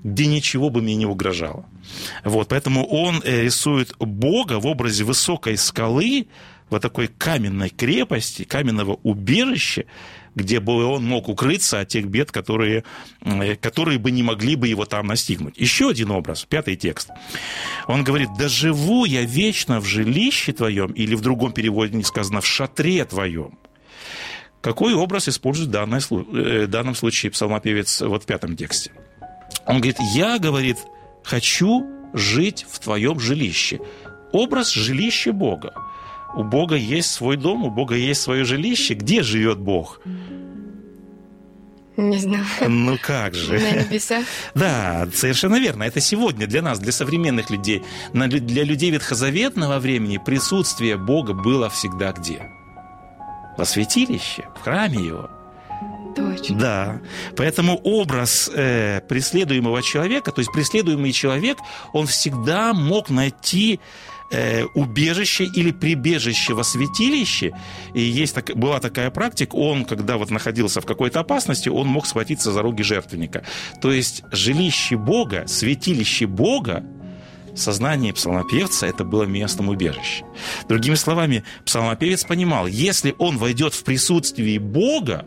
где 0.04 0.26
ничего 0.26 0.70
бы 0.70 0.82
мне 0.82 0.96
не 0.96 1.06
угрожало. 1.06 1.66
Вот, 2.24 2.48
поэтому 2.48 2.86
он 2.86 3.22
э, 3.24 3.44
рисует 3.44 3.96
Бога 4.00 4.60
в 4.60 4.66
образе 4.66 5.04
высокой 5.04 5.58
скалы, 5.58 6.28
вот 6.70 6.82
такой 6.82 7.08
каменной 7.08 7.70
крепости, 7.70 8.44
каменного 8.44 8.98
убежища, 9.04 9.86
где 10.34 10.62
бы 10.62 10.86
он 10.86 11.04
мог 11.06 11.28
укрыться 11.28 11.82
от 11.82 11.90
тех 11.90 12.06
бед, 12.08 12.32
которые, 12.32 12.84
э, 13.22 13.56
которые 13.58 14.00
бы 14.00 14.10
не 14.12 14.24
могли 14.24 14.56
бы 14.56 14.68
его 14.68 14.86
там 14.86 15.08
настигнуть. 15.08 15.58
Еще 15.58 15.90
один 15.90 16.12
образ, 16.12 16.46
пятый 16.46 16.78
текст. 16.78 17.10
Он 17.88 18.04
говорит, 18.04 18.30
«Да 18.40 18.48
живу 18.48 19.06
я 19.06 19.24
вечно 19.24 19.82
в 19.82 19.86
жилище 19.86 20.54
твоем», 20.54 20.92
или 20.94 21.14
в 21.14 21.22
другом 21.22 21.52
переводе 21.52 21.96
не 21.96 22.04
сказано, 22.04 22.42
«в 22.42 22.48
шатре 22.48 23.04
твоем». 23.06 23.60
Какой 24.62 24.94
образ 24.94 25.28
использует 25.28 25.70
в, 25.70 25.72
данной, 25.72 26.00
э, 26.00 26.66
в 26.66 26.68
данном 26.68 26.96
случае 26.96 27.32
псалмопевец 27.32 28.02
вот 28.02 28.24
в 28.24 28.26
пятом 28.26 28.56
тексте? 28.56 28.92
Он 29.66 29.78
говорит, 29.78 29.98
я, 30.14 30.38
говорит, 30.38 30.78
хочу 31.24 31.88
жить 32.14 32.66
в 32.70 32.80
твоем 32.80 33.20
жилище. 33.20 33.80
Образ 34.32 34.72
жилища 34.72 35.34
Бога. 35.34 35.74
У 36.36 36.44
Бога 36.44 36.76
есть 36.76 37.12
свой 37.12 37.38
дом, 37.38 37.66
у 37.66 37.72
Бога 37.72 37.96
есть 37.96 38.22
свое 38.22 38.46
жилище. 38.46 38.94
Где 38.94 39.24
живет 39.24 39.60
Бог? 39.60 40.00
Не 41.98 42.18
знаю. 42.18 42.46
Ну 42.68 42.98
как 43.02 43.36
же? 43.36 43.60
На 43.60 43.84
небесах. 43.84 44.26
Да, 44.56 45.08
совершенно 45.14 45.60
верно. 45.60 45.84
Это 45.84 46.00
сегодня 46.00 46.48
для 46.48 46.62
нас, 46.62 46.80
для 46.80 46.92
современных 46.92 47.50
людей, 47.50 47.84
для 48.14 48.64
людей 48.64 48.92
ветхозаветного 48.92 49.80
времени 49.80 50.20
присутствие 50.24 50.98
Бога 50.98 51.34
было 51.34 51.70
всегда 51.70 52.14
где? 52.14 52.42
Во 53.62 53.66
святилище, 53.66 54.44
в 54.56 54.64
храме 54.64 54.98
его. 54.98 55.30
Точно. 56.16 56.58
Да. 56.58 57.02
Поэтому 57.38 57.80
образ 57.84 58.50
э, 58.54 59.02
преследуемого 59.08 59.84
человека, 59.84 60.32
то 60.32 60.42
есть 60.42 60.52
преследуемый 60.52 61.12
человек, 61.12 61.60
он 61.94 62.08
всегда 62.08 62.74
мог 62.74 63.12
найти 63.12 63.80
э, 64.32 64.64
убежище 64.74 65.46
или 65.46 65.72
прибежище 65.72 66.54
во 66.56 66.64
святилище. 66.64 67.52
И 67.94 68.02
есть 68.02 68.34
так, 68.34 68.50
была 68.56 68.80
такая 68.80 69.12
практика, 69.12 69.56
он, 69.56 69.86
когда 69.86 70.18
вот 70.18 70.32
находился 70.32 70.82
в 70.82 70.86
какой-то 70.86 71.20
опасности, 71.20 71.70
он 71.70 71.88
мог 71.88 72.08
схватиться 72.08 72.52
за 72.52 72.64
руки 72.64 72.82
жертвенника. 72.82 73.44
То 73.80 73.92
есть 73.92 74.24
жилище 74.32 74.98
Бога, 74.98 75.46
святилище 75.48 76.26
Бога, 76.26 76.84
сознании 77.56 78.12
псалмопевца 78.12 78.88
это 78.88 79.04
было 79.04 79.24
местом 79.24 79.70
убежища. 79.70 80.26
Другими 80.68 80.96
словами, 80.96 81.44
псалмопевец 81.66 82.24
понимал, 82.24 82.68
если 82.68 83.16
он 83.18 83.38
войдет 83.38 83.74
в 83.74 83.84
присутствие 83.84 84.60
Бога, 84.60 85.26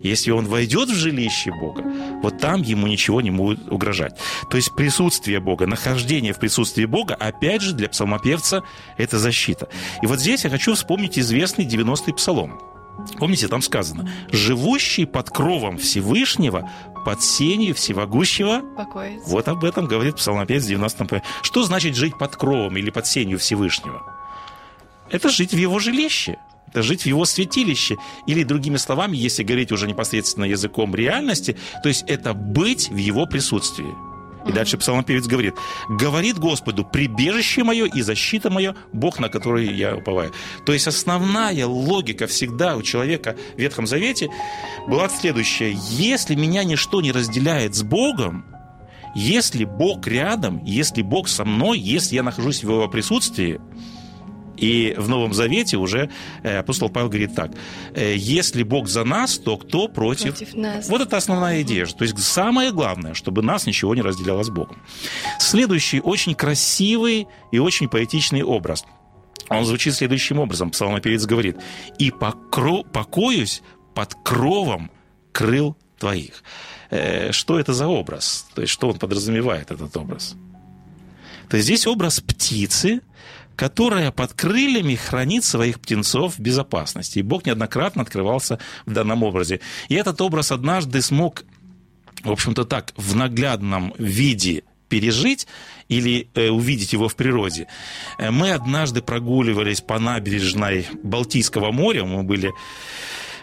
Если 0.00 0.30
он 0.30 0.46
войдет 0.46 0.88
в 0.88 0.94
жилище 0.94 1.50
Бога, 1.50 1.82
вот 2.22 2.38
там 2.38 2.62
ему 2.62 2.86
ничего 2.86 3.20
не 3.20 3.30
будет 3.30 3.70
угрожать. 3.72 4.16
То 4.50 4.56
есть 4.56 4.74
присутствие 4.74 5.40
Бога, 5.40 5.66
нахождение 5.66 6.32
в 6.32 6.38
присутствии 6.38 6.84
Бога, 6.84 7.14
опять 7.14 7.62
же, 7.62 7.74
для 7.74 7.88
псалмопевца 7.88 8.62
это 8.98 9.18
защита. 9.18 9.68
И 10.02 10.06
вот 10.06 10.20
здесь 10.20 10.44
я 10.44 10.50
хочу 10.50 10.74
вспомнить 10.74 11.18
известный 11.18 11.64
90-й 11.64 12.14
псалом. 12.14 12.60
Помните, 13.18 13.48
там 13.48 13.62
сказано, 13.62 14.10
живущий 14.30 15.04
под 15.04 15.30
кровом 15.30 15.78
Всевышнего, 15.78 16.70
под 17.04 17.22
сенью 17.22 17.74
всевогущего. 17.74 18.62
Покоится. 18.76 19.28
Вот 19.28 19.48
об 19.48 19.64
этом 19.64 19.86
говорит 19.86 20.16
псалмопевец 20.16 20.64
в 20.64 20.70
90-м. 20.70 21.22
Что 21.42 21.62
значит 21.62 21.94
жить 21.94 22.18
под 22.18 22.36
кровом 22.36 22.76
или 22.76 22.90
под 22.90 23.06
сенью 23.06 23.38
Всевышнего? 23.38 24.02
Это 25.10 25.28
жить 25.28 25.52
в 25.52 25.56
его 25.56 25.78
жилище. 25.78 26.38
Это 26.68 26.82
жить 26.82 27.02
в 27.02 27.06
его 27.06 27.24
святилище. 27.24 27.96
Или, 28.26 28.42
другими 28.42 28.76
словами, 28.76 29.16
если 29.16 29.44
говорить 29.44 29.72
уже 29.72 29.86
непосредственно 29.86 30.44
языком 30.44 30.94
реальности, 30.94 31.56
то 31.82 31.88
есть 31.88 32.04
это 32.08 32.34
быть 32.34 32.88
в 32.88 32.96
его 32.96 33.26
присутствии. 33.26 33.94
И 34.46 34.52
дальше 34.52 34.78
псалмопевец 34.78 35.26
говорит, 35.26 35.54
говорит 35.88 36.38
Господу, 36.38 36.84
прибежище 36.84 37.64
мое 37.64 37.86
и 37.86 38.02
защита 38.02 38.50
моя, 38.50 38.74
Бог, 38.92 39.18
на 39.18 39.28
который 39.28 39.72
я 39.72 39.96
уповаю. 39.96 40.32
То 40.64 40.72
есть 40.72 40.86
основная 40.86 41.66
логика 41.66 42.26
всегда 42.26 42.76
у 42.76 42.82
человека 42.82 43.36
в 43.56 43.58
Ветхом 43.58 43.86
Завете 43.86 44.28
была 44.86 45.08
следующая. 45.08 45.72
Если 45.90 46.34
меня 46.34 46.64
ничто 46.64 47.00
не 47.00 47.12
разделяет 47.12 47.74
с 47.74 47.82
Богом, 47.82 48.44
если 49.14 49.64
Бог 49.64 50.06
рядом, 50.06 50.62
если 50.64 51.02
Бог 51.02 51.28
со 51.28 51.44
мной, 51.44 51.78
если 51.78 52.16
я 52.16 52.22
нахожусь 52.22 52.62
в 52.62 52.70
Его 52.70 52.86
присутствии, 52.88 53.60
и 54.56 54.94
в 54.96 55.08
Новом 55.08 55.32
Завете 55.32 55.76
уже 55.76 56.10
э, 56.42 56.58
апостол 56.58 56.88
Павел 56.88 57.08
говорит 57.08 57.34
так. 57.34 57.50
«Э, 57.94 58.14
Если 58.16 58.62
Бог 58.62 58.88
за 58.88 59.04
нас, 59.04 59.38
то 59.38 59.56
кто 59.56 59.88
против? 59.88 60.36
Против 60.36 60.54
нас. 60.54 60.88
Вот 60.88 61.00
это 61.00 61.16
основная 61.16 61.62
идея. 61.62 61.86
То 61.86 62.04
есть 62.04 62.18
самое 62.18 62.72
главное, 62.72 63.14
чтобы 63.14 63.42
нас 63.42 63.66
ничего 63.66 63.94
не 63.94 64.02
разделяло 64.02 64.42
с 64.42 64.50
Богом. 64.50 64.82
Следующий 65.38 66.00
очень 66.00 66.34
красивый 66.34 67.26
и 67.52 67.58
очень 67.58 67.88
поэтичный 67.88 68.42
образ. 68.42 68.84
Он 69.48 69.64
звучит 69.64 69.94
следующим 69.94 70.38
образом. 70.38 70.70
Псалмопевец 70.70 71.24
говорит. 71.26 71.56
«И 71.98 72.10
покро... 72.10 72.82
покоюсь 72.82 73.62
под 73.94 74.14
кровом 74.24 74.90
крыл 75.32 75.76
твоих». 75.98 76.42
Э, 76.90 77.32
Что 77.32 77.58
это 77.60 77.72
за 77.72 77.86
образ? 77.86 78.46
То 78.54 78.62
есть 78.62 78.72
что 78.72 78.88
он 78.88 78.98
подразумевает, 78.98 79.70
этот 79.70 79.96
образ? 79.96 80.34
То 81.48 81.56
есть 81.56 81.66
здесь 81.66 81.86
образ 81.86 82.20
птицы, 82.20 83.00
которая 83.56 84.12
под 84.12 84.34
крыльями 84.34 84.94
хранит 84.94 85.44
своих 85.44 85.80
птенцов 85.80 86.36
в 86.36 86.40
безопасности. 86.40 87.18
И 87.18 87.22
Бог 87.22 87.46
неоднократно 87.46 88.02
открывался 88.02 88.60
в 88.84 88.92
данном 88.92 89.22
образе. 89.22 89.60
И 89.88 89.94
этот 89.94 90.20
образ 90.20 90.52
однажды 90.52 91.02
смог, 91.02 91.44
в 92.22 92.30
общем-то 92.30 92.64
так, 92.64 92.92
в 92.96 93.16
наглядном 93.16 93.94
виде 93.98 94.62
пережить 94.88 95.48
или 95.88 96.28
э, 96.34 96.48
увидеть 96.48 96.92
его 96.92 97.08
в 97.08 97.16
природе. 97.16 97.66
Э, 98.18 98.30
Мы 98.30 98.52
однажды 98.52 99.02
прогуливались 99.02 99.80
по 99.80 99.98
набережной 99.98 100.86
Балтийского 101.02 101.72
моря, 101.72 102.04
мы 102.04 102.22
были 102.22 102.52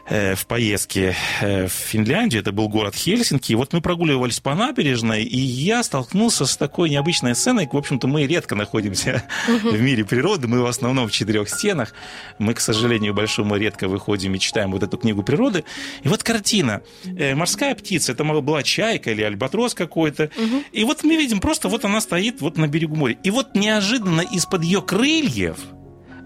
в 0.10 0.46
поездке 0.48 1.16
э, 1.42 1.68
в 1.68 1.72
Финляндию, 1.72 2.42
это 2.42 2.52
был 2.52 2.70
город 2.70 2.96
Хельсинки, 2.96 3.52
и 3.52 3.56
вот 3.56 3.74
мы 3.74 3.82
прогуливались 3.82 4.40
по 4.40 4.54
набережной, 4.56 5.24
и 5.24 5.38
я 5.38 5.84
столкнулся 5.84 6.46
с 6.46 6.58
такой 6.58 6.90
необычной 6.90 7.36
сценой, 7.36 7.70
в 7.72 7.78
общем-то, 7.78 8.08
мы 8.08 8.26
редко 8.28 8.56
находимся 8.56 9.24
в 9.48 9.82
мире 9.82 10.06
природы, 10.06 10.48
мы 10.48 10.62
в 10.62 10.66
основном 10.66 11.08
в 11.08 11.12
четырех 11.12 11.50
стенах, 11.50 11.94
мы, 12.40 12.54
к 12.54 12.60
сожалению, 12.60 13.14
большому 13.14 13.56
редко 13.56 13.88
выходим 13.88 14.36
и 14.36 14.40
читаем 14.40 14.72
вот 14.72 14.84
эту 14.84 14.98
книгу 14.98 15.24
природы, 15.24 15.64
и 16.04 16.08
вот 16.08 16.24
картина, 16.24 16.82
Э, 17.06 17.36
морская 17.36 17.76
птица, 17.76 18.12
это 18.12 18.24
была 18.24 18.64
чайка 18.64 19.12
или 19.12 19.22
альбатрос 19.22 19.74
какой-то, 19.74 20.30
и 20.72 20.84
вот 20.84 21.04
мы 21.04 21.16
видим, 21.16 21.40
просто 21.40 21.70
вот 21.70 21.86
она 21.86 22.02
стоит 22.02 22.42
вот 22.42 22.58
на 22.58 22.68
берегу 22.68 22.96
моря, 22.96 23.18
и 23.24 23.30
вот 23.30 23.56
неожиданно 23.56 24.22
из-под 24.22 24.64
ее 24.64 24.82
крыльев 24.82 25.58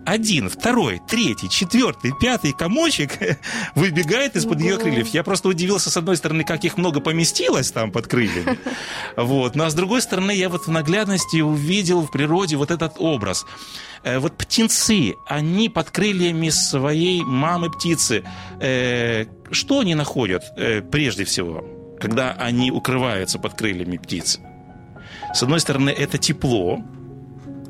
один, 0.07 0.49
второй, 0.49 1.01
третий, 1.05 1.49
четвертый, 1.49 2.13
пятый 2.17 2.53
комочек 2.53 3.11
выбегает 3.75 4.37
из-под 4.37 4.61
ее 4.61 4.77
крыльев. 4.77 5.07
Я 5.09 5.21
просто 5.21 5.49
удивился, 5.49 5.89
с 5.89 5.97
одной 5.97 6.15
стороны, 6.15 6.45
как 6.45 6.63
их 6.63 6.77
много 6.77 7.01
поместилось 7.01 7.71
там 7.71 7.91
под 7.91 8.07
крыльями. 8.07 8.57
Вот. 9.17 9.55
Ну 9.55 9.65
а 9.65 9.69
с 9.69 9.73
другой 9.73 10.01
стороны, 10.01 10.31
я 10.31 10.47
вот 10.47 10.67
в 10.67 10.71
наглядности 10.71 11.41
увидел 11.41 12.01
в 12.01 12.11
природе 12.11 12.55
вот 12.55 12.71
этот 12.71 12.93
образ. 12.99 13.45
Э, 14.03 14.19
Вот 14.19 14.37
птенцы, 14.37 15.15
они 15.27 15.67
под 15.69 15.91
крыльями 15.91 16.49
своей 16.49 17.21
мамы 17.23 17.69
птицы. 17.69 18.23
Э, 18.61 19.25
Что 19.51 19.79
они 19.81 19.93
находят 19.95 20.43
э, 20.55 20.81
прежде 20.81 21.25
всего, 21.25 21.65
когда 21.99 22.31
они 22.31 22.71
укрываются 22.71 23.39
под 23.39 23.55
крыльями 23.55 23.97
птицы? 23.97 24.39
С 25.33 25.43
одной 25.43 25.59
стороны, 25.59 25.89
это 25.89 26.17
тепло, 26.17 26.79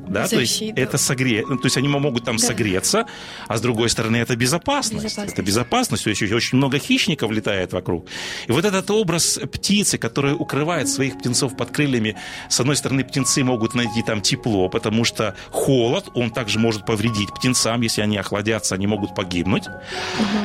да, 0.08 0.28
то 0.28 0.40
есть 0.40 0.62
это 0.62 0.98
согре... 0.98 1.44
ну, 1.48 1.56
то 1.56 1.66
есть 1.66 1.76
они 1.76 1.88
могут 1.88 2.24
там 2.24 2.36
Да. 2.36 2.46
согреться, 2.46 3.06
а 3.46 3.56
с 3.56 3.60
другой 3.60 3.88
стороны 3.90 4.16
это 4.16 4.36
безопасность. 4.36 5.04
Безопасность. 5.04 5.32
Это 5.34 5.42
безопасность, 5.42 6.04
то 6.04 6.10
есть 6.10 6.22
очень 6.22 6.58
много 6.58 6.78
хищников 6.78 7.30
летает 7.30 7.72
вокруг. 7.72 8.06
И 8.46 8.52
вот 8.52 8.64
этот 8.64 8.90
образ 8.90 9.38
птицы, 9.52 9.98
которая 9.98 10.34
укрывает 10.34 10.88
своих 10.88 11.18
птенцов 11.18 11.56
под 11.56 11.70
крыльями, 11.70 12.16
с 12.48 12.60
одной 12.60 12.76
стороны 12.76 13.04
птенцы 13.04 13.42
могут 13.44 13.74
найти 13.74 14.02
там 14.02 14.20
тепло, 14.20 14.68
потому 14.68 15.04
что 15.04 15.34
холод, 15.50 16.06
он 16.14 16.30
также 16.30 16.58
может 16.58 16.86
повредить 16.86 17.32
птенцам, 17.34 17.80
если 17.82 18.02
они 18.02 18.16
охладятся, 18.16 18.74
они 18.74 18.86
могут 18.86 19.14
погибнуть. 19.14 19.64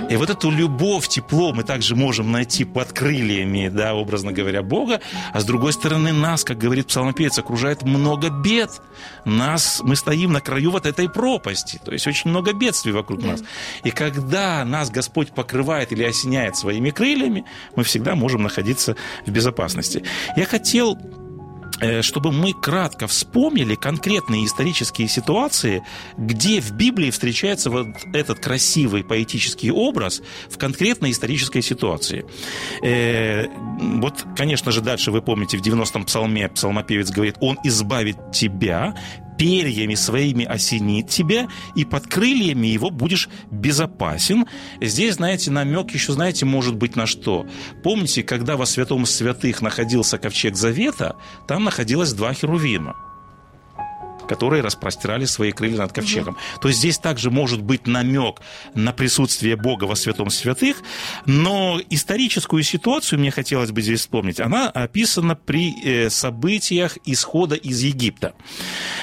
И 0.09 0.15
вот 0.15 0.29
эту 0.29 0.49
любовь, 0.51 1.07
тепло 1.07 1.53
мы 1.53 1.63
также 1.63 1.95
можем 1.95 2.31
найти 2.31 2.65
под 2.65 2.91
крыльями, 2.93 3.69
да, 3.69 3.93
образно 3.93 4.31
говоря, 4.31 4.61
Бога, 4.63 4.99
а 5.33 5.39
с 5.39 5.45
другой 5.45 5.73
стороны 5.73 6.11
нас, 6.13 6.43
как 6.43 6.57
говорит 6.57 6.87
псалмопевец, 6.87 7.37
окружает 7.39 7.83
много 7.83 8.29
бед. 8.29 8.81
Нас, 9.25 9.52
мы 9.83 9.95
стоим 9.95 10.31
на 10.31 10.41
краю 10.41 10.71
вот 10.71 10.85
этой 10.85 11.09
пропасти, 11.09 11.79
то 11.83 11.91
есть 11.91 12.07
очень 12.07 12.29
много 12.29 12.53
бедствий 12.53 12.91
вокруг 12.91 13.23
нас. 13.23 13.43
И 13.83 13.91
когда 13.91 14.63
нас 14.65 14.89
Господь 14.89 15.33
покрывает 15.33 15.91
или 15.91 16.03
осеняет 16.03 16.55
своими 16.55 16.89
крыльями, 16.89 17.45
мы 17.75 17.83
всегда 17.83 18.15
можем 18.15 18.43
находиться 18.43 18.95
в 19.25 19.31
безопасности. 19.31 20.03
Я 20.35 20.45
хотел 20.45 20.97
э, 21.81 22.01
чтобы 22.01 22.31
мы 22.31 22.53
кратко 22.53 23.07
вспомнили 23.07 23.75
конкретные 23.75 24.45
исторические 24.45 25.07
ситуации, 25.07 25.83
где 26.17 26.61
в 26.61 26.71
Библии 26.71 27.09
встречается 27.11 27.69
вот 27.69 27.87
этот 28.13 28.39
красивый 28.39 29.03
поэтический 29.03 29.71
образ 29.71 30.21
в 30.49 30.57
конкретной 30.57 31.11
исторической 31.11 31.61
ситуации. 31.61 32.25
Э, 32.83 33.47
Вот, 34.01 34.25
конечно 34.37 34.71
же, 34.71 34.81
дальше 34.81 35.11
вы 35.11 35.21
помните, 35.21 35.57
в 35.57 35.61
90-м 35.61 36.05
псалме 36.05 36.47
псалмопевец 36.47 37.11
говорит, 37.11 37.35
«Он 37.41 37.57
избавит 37.63 38.17
тебя, 38.31 38.95
перьями 39.43 39.95
своими 39.95 40.45
осенит 40.45 41.09
тебя, 41.09 41.49
и 41.75 41.83
под 41.83 42.07
крыльями 42.07 42.67
его 42.67 42.89
будешь 42.89 43.27
безопасен». 43.51 44.45
Здесь, 44.79 45.15
знаете, 45.15 45.51
намек 45.51 45.91
еще, 45.91 46.13
знаете, 46.13 46.45
может 46.45 46.75
быть 46.75 46.95
на 46.95 47.05
что? 47.05 47.45
Помните, 47.83 48.23
когда 48.23 48.55
во 48.55 48.65
святом 48.65 49.05
святых 49.05 49.61
находился 49.61 50.17
ковчег 50.17 50.55
Завета, 50.55 51.17
там 51.45 51.65
находилось 51.65 52.13
два 52.13 52.33
херувима 52.33 52.95
которые 54.27 54.61
распростирали 54.61 55.25
свои 55.25 55.51
крылья 55.51 55.77
над 55.77 55.93
ковчегом. 55.93 56.37
То 56.61 56.67
есть 56.67 56.79
здесь 56.79 56.97
также 56.97 57.31
может 57.31 57.61
быть 57.61 57.87
намек 57.87 58.41
на 58.75 58.91
присутствие 58.91 59.55
Бога 59.55 59.85
во 59.85 59.95
святом 59.95 60.29
святых, 60.29 60.83
но 61.25 61.79
историческую 61.89 62.63
ситуацию 62.63 63.19
мне 63.19 63.31
хотелось 63.31 63.71
бы 63.71 63.81
здесь 63.81 64.01
вспомнить. 64.01 64.39
Она 64.39 64.69
описана 64.69 65.35
при 65.35 65.73
э, 65.83 66.09
событиях 66.09 66.97
исхода 67.05 67.55
из 67.55 67.81
Египта. 67.81 68.33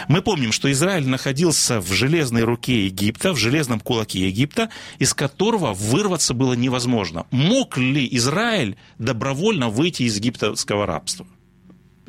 Мы 0.09 0.22
помним, 0.22 0.52
что 0.52 0.70
Израиль 0.70 1.09
находился 1.09 1.80
в 1.80 1.92
железной 1.92 2.42
руке 2.42 2.87
Египта, 2.87 3.33
в 3.33 3.37
железном 3.37 3.80
кулаке 3.80 4.26
Египта, 4.26 4.70
из 4.98 5.14
которого 5.14 5.72
вырваться 5.72 6.35
было 6.35 6.54
невозможно. 6.54 7.26
Мог 7.30 7.76
ли 7.76 8.09
Израиль 8.12 8.76
добровольно 8.98 9.68
выйти 9.68 10.04
из 10.04 10.16
египетского 10.16 10.87
рабства? 10.87 11.26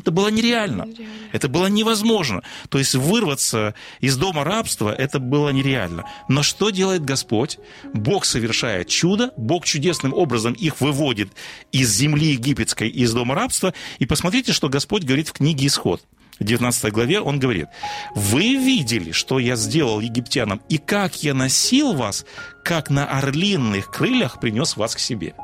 Это 0.02 0.12
было 0.12 0.30
нереально. 0.30 0.86
Нереально. 0.86 1.30
Это 1.32 1.48
было 1.48 1.68
невозможно. 1.68 2.42
То 2.70 2.80
есть 2.80 2.96
вырваться 2.96 3.76
из 4.00 4.18
дома 4.18 4.44
рабства, 4.44 4.92
это 4.92 5.20
было 5.20 5.50
нереально. 5.50 6.06
Но 6.28 6.42
что 6.42 6.72
делает 6.72 7.06
Господь? 7.06 7.60
Бог 7.94 8.26
совершает 8.26 8.88
чудо, 8.88 9.32
Бог 9.38 9.66
чудесным 9.66 10.14
образом 10.14 10.54
их 10.54 10.82
выводит 10.82 11.30
из 11.72 11.92
земли 11.92 12.32
египетской, 12.32 12.90
из 12.90 13.14
дома 13.14 13.36
рабства. 13.36 13.74
И 14.00 14.08
посмотрите, 14.08 14.54
что 14.54 14.70
Господь 14.70 15.04
говорит 15.04 15.28
в 15.28 15.34
книге 15.34 15.68
«Исход». 15.68 16.02
В 16.40 16.44
19 16.44 16.92
главе 16.92 17.22
он 17.22 17.38
говорит, 17.38 17.68
«Вы 18.16 18.56
видели, 18.56 19.12
что 19.12 19.38
я 19.38 19.56
сделал 19.56 20.00
египтянам, 20.00 20.60
и 20.70 20.80
как 20.80 21.22
я 21.22 21.36
носил 21.36 21.94
вас, 21.94 22.26
как 22.64 22.90
на 22.90 23.06
орлиных 23.06 23.92
крыльях 23.92 24.40
принес 24.40 24.76
вас 24.76 24.96
к 24.96 25.00
себе». 25.00 25.36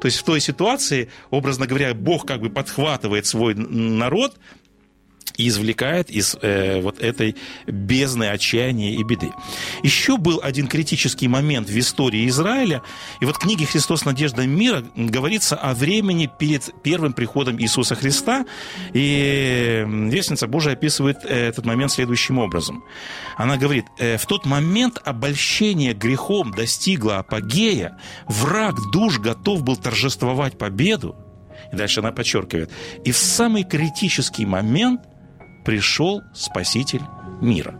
То 0.00 0.06
есть 0.06 0.18
в 0.18 0.22
той 0.24 0.40
ситуации, 0.40 1.10
образно 1.30 1.66
говоря, 1.66 1.94
Бог 1.94 2.26
как 2.26 2.40
бы 2.40 2.50
подхватывает 2.50 3.26
свой 3.26 3.54
народ, 3.54 4.38
и 5.36 5.48
извлекает 5.48 6.10
из 6.10 6.36
э, 6.40 6.80
вот 6.80 7.00
этой 7.00 7.36
бездны 7.66 8.24
отчаяния 8.24 8.94
и 8.94 9.02
беды. 9.02 9.32
Еще 9.82 10.16
был 10.16 10.40
один 10.42 10.66
критический 10.66 11.28
момент 11.28 11.68
в 11.68 11.78
истории 11.78 12.28
Израиля, 12.28 12.82
и 13.20 13.24
вот 13.24 13.36
в 13.36 13.38
книге 13.38 13.66
«Христос. 13.66 14.04
Надежда 14.04 14.46
мира» 14.46 14.84
говорится 14.96 15.56
о 15.56 15.74
времени 15.74 16.30
перед 16.38 16.70
первым 16.82 17.12
приходом 17.12 17.60
Иисуса 17.60 17.94
Христа, 17.94 18.46
и 18.92 19.84
Вестница 19.86 20.46
Божия 20.46 20.72
описывает 20.72 21.18
э, 21.24 21.48
этот 21.48 21.66
момент 21.66 21.92
следующим 21.92 22.38
образом. 22.38 22.84
Она 23.36 23.56
говорит, 23.56 23.84
«Э, 23.98 24.16
в 24.16 24.26
тот 24.26 24.46
момент 24.46 24.98
обольщение 25.04 25.92
грехом 25.92 26.52
достигло 26.52 27.18
апогея, 27.18 27.98
враг 28.26 28.76
душ 28.92 29.18
готов 29.18 29.62
был 29.62 29.76
торжествовать 29.76 30.58
победу, 30.58 31.16
и 31.72 31.76
дальше 31.76 32.00
она 32.00 32.12
подчеркивает, 32.12 32.70
и 33.04 33.12
в 33.12 33.16
самый 33.16 33.64
критический 33.64 34.46
момент 34.46 35.02
пришел 35.64 36.22
Спаситель 36.34 37.02
мира. 37.40 37.74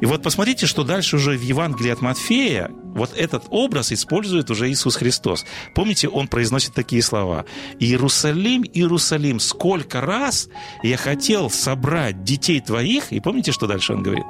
И 0.00 0.06
вот 0.06 0.22
посмотрите, 0.22 0.66
что 0.66 0.84
дальше 0.84 1.16
уже 1.16 1.36
в 1.36 1.42
Евангелии 1.42 1.90
от 1.90 2.00
Матфея 2.00 2.70
вот 2.84 3.12
этот 3.16 3.44
образ 3.50 3.92
использует 3.92 4.50
уже 4.50 4.70
Иисус 4.70 4.96
Христос. 4.96 5.44
Помните, 5.74 6.08
он 6.08 6.28
произносит 6.28 6.74
такие 6.74 7.02
слова. 7.02 7.44
«Иерусалим, 7.78 8.62
Иерусалим, 8.62 9.40
сколько 9.40 10.00
раз 10.00 10.48
я 10.82 10.96
хотел 10.96 11.50
собрать 11.50 12.22
детей 12.24 12.60
твоих...» 12.60 13.12
И 13.12 13.20
помните, 13.20 13.52
что 13.52 13.66
дальше 13.66 13.92
он 13.94 14.02
говорит? 14.02 14.24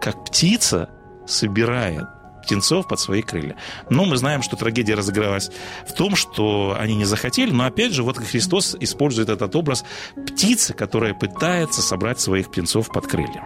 «Как 0.00 0.24
птица 0.24 0.90
собирает 1.26 2.06
птенцов 2.42 2.88
под 2.88 3.00
свои 3.00 3.22
крылья. 3.22 3.56
Но 3.90 4.04
мы 4.04 4.16
знаем, 4.16 4.42
что 4.42 4.56
трагедия 4.56 4.94
разыгралась 4.94 5.50
в 5.86 5.92
том, 5.92 6.16
что 6.16 6.76
они 6.78 6.94
не 6.94 7.04
захотели, 7.04 7.50
но 7.50 7.64
опять 7.64 7.92
же, 7.92 8.02
вот 8.02 8.18
Христос 8.18 8.76
использует 8.80 9.28
этот 9.28 9.54
образ 9.56 9.84
птицы, 10.26 10.74
которая 10.74 11.14
пытается 11.14 11.82
собрать 11.82 12.20
своих 12.20 12.50
птенцов 12.50 12.88
под 12.88 13.06
крылья. 13.06 13.44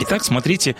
Итак, 0.00 0.24
смотрите, 0.24 0.76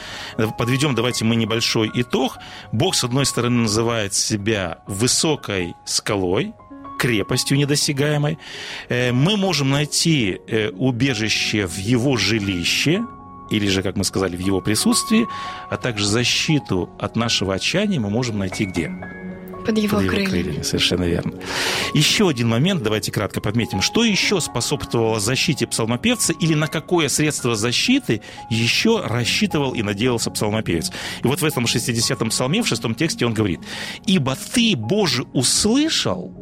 подведем 0.59 0.95
давайте 0.95 1.25
мы 1.25 1.37
небольшой 1.37 1.91
итог. 1.95 2.39
Бог, 2.73 2.95
с 2.95 3.05
одной 3.05 3.25
стороны, 3.25 3.63
называет 3.63 4.15
себя 4.15 4.79
высокой 4.87 5.75
скалой, 5.85 6.55
крепостью 6.99 7.57
недосягаемой. 7.57 8.39
Э, 8.89 9.13
мы 9.13 9.37
можем 9.37 9.71
найти 9.71 10.41
э, 10.49 10.71
убежище 10.71 11.67
в 11.67 11.77
его 11.77 12.17
жилище, 12.17 13.05
или 13.51 13.67
же, 13.69 13.83
как 13.83 13.97
мы 13.97 14.05
сказали, 14.05 14.37
в 14.37 14.41
его 14.41 14.61
присутствии, 14.61 15.27
а 15.71 15.77
также 15.77 16.07
защиту 16.07 16.91
от 16.99 17.17
нашего 17.17 17.55
отчаяния 17.55 18.01
мы 18.01 18.11
можем 18.11 18.39
найти 18.39 18.65
где? 18.65 18.91
Под 19.67 19.77
его, 19.79 19.97
Под 19.97 20.05
его 20.05 20.15
крыльями. 20.15 20.31
крыльями. 20.43 20.63
Совершенно 20.63 21.03
верно. 21.05 21.33
Еще 21.93 22.29
один 22.29 22.49
момент, 22.49 22.85
давайте 22.85 23.11
кратко 23.11 23.41
подметим. 23.41 23.83
Что 23.83 24.05
еще 24.05 24.41
способствовало 24.41 25.19
защите 25.19 25.67
псалмопевца 25.67 26.33
или 26.39 26.55
на 26.55 26.69
какое 26.69 27.09
средство 27.09 27.57
защиты 27.57 28.21
еще 28.49 29.01
рассчитывал 29.05 29.73
и 29.75 29.83
надеялся 29.83 30.31
псалмопевец? 30.31 30.93
И 31.25 31.27
вот 31.27 31.41
в 31.41 31.45
этом 31.45 31.65
60-м 31.65 32.31
псалме, 32.31 32.63
в 32.63 32.69
шестом 32.69 32.95
тексте 32.95 33.27
он 33.27 33.35
говорит, 33.35 33.59
«Ибо 34.07 34.37
ты, 34.55 34.77
Боже, 34.77 35.25
услышал, 35.33 36.33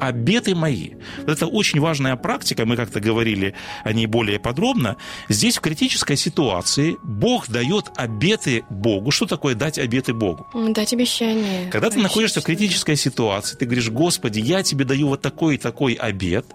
обеты 0.00 0.54
мои. 0.54 0.90
Вот 1.18 1.28
это 1.28 1.46
очень 1.46 1.80
важная 1.80 2.16
практика, 2.16 2.66
мы 2.66 2.76
как-то 2.76 3.00
говорили 3.00 3.54
о 3.84 3.92
ней 3.92 4.06
более 4.06 4.38
подробно. 4.38 4.96
Здесь 5.28 5.58
в 5.58 5.60
критической 5.60 6.16
ситуации 6.16 6.96
Бог 7.02 7.48
дает 7.48 7.90
обеты 7.96 8.64
Богу. 8.70 9.10
Что 9.10 9.26
такое 9.26 9.54
дать 9.54 9.78
обеты 9.78 10.12
Богу? 10.12 10.46
Дать 10.72 10.92
обещание. 10.92 11.70
Когда 11.70 11.90
ты 11.90 11.98
находишься 11.98 12.40
в 12.40 12.44
критической 12.44 12.96
ситуации, 12.96 13.56
ты 13.56 13.66
говоришь, 13.66 13.90
Господи, 13.90 14.40
я 14.40 14.62
тебе 14.62 14.84
даю 14.84 15.08
вот 15.08 15.22
такой 15.22 15.54
и 15.54 15.58
такой 15.58 15.94
обет. 15.94 16.46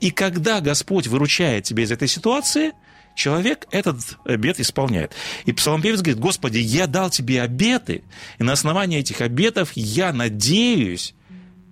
И 0.00 0.10
когда 0.10 0.60
Господь 0.60 1.06
выручает 1.06 1.64
тебя 1.64 1.82
из 1.82 1.90
этой 1.90 2.08
ситуации, 2.08 2.72
человек 3.14 3.66
этот 3.70 4.18
обет 4.24 4.60
исполняет. 4.60 5.12
И 5.44 5.52
псалмопевец 5.52 6.00
говорит, 6.00 6.20
Господи, 6.20 6.58
я 6.58 6.86
дал 6.86 7.10
тебе 7.10 7.42
обеты, 7.42 8.04
и 8.38 8.42
на 8.42 8.52
основании 8.52 8.98
этих 8.98 9.20
обетов 9.20 9.72
я 9.74 10.12
надеюсь, 10.12 11.14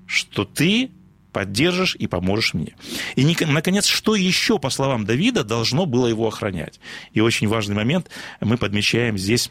что 0.07 0.45
ты 0.45 0.91
поддержишь 1.31 1.97
и 1.97 2.07
поможешь 2.07 2.55
мне. 2.55 2.75
И, 3.17 3.37
наконец, 3.47 3.87
что 3.87 4.15
еще, 4.15 4.59
по 4.59 4.71
словам 4.71 5.05
Давида, 5.05 5.45
должно 5.45 5.87
было 5.87 6.07
его 6.07 6.29
охранять? 6.29 6.81
И 7.13 7.21
очень 7.21 7.49
важный 7.49 7.75
момент 7.75 8.11
мы 8.41 8.57
подмечаем 8.57 9.19
здесь 9.19 9.51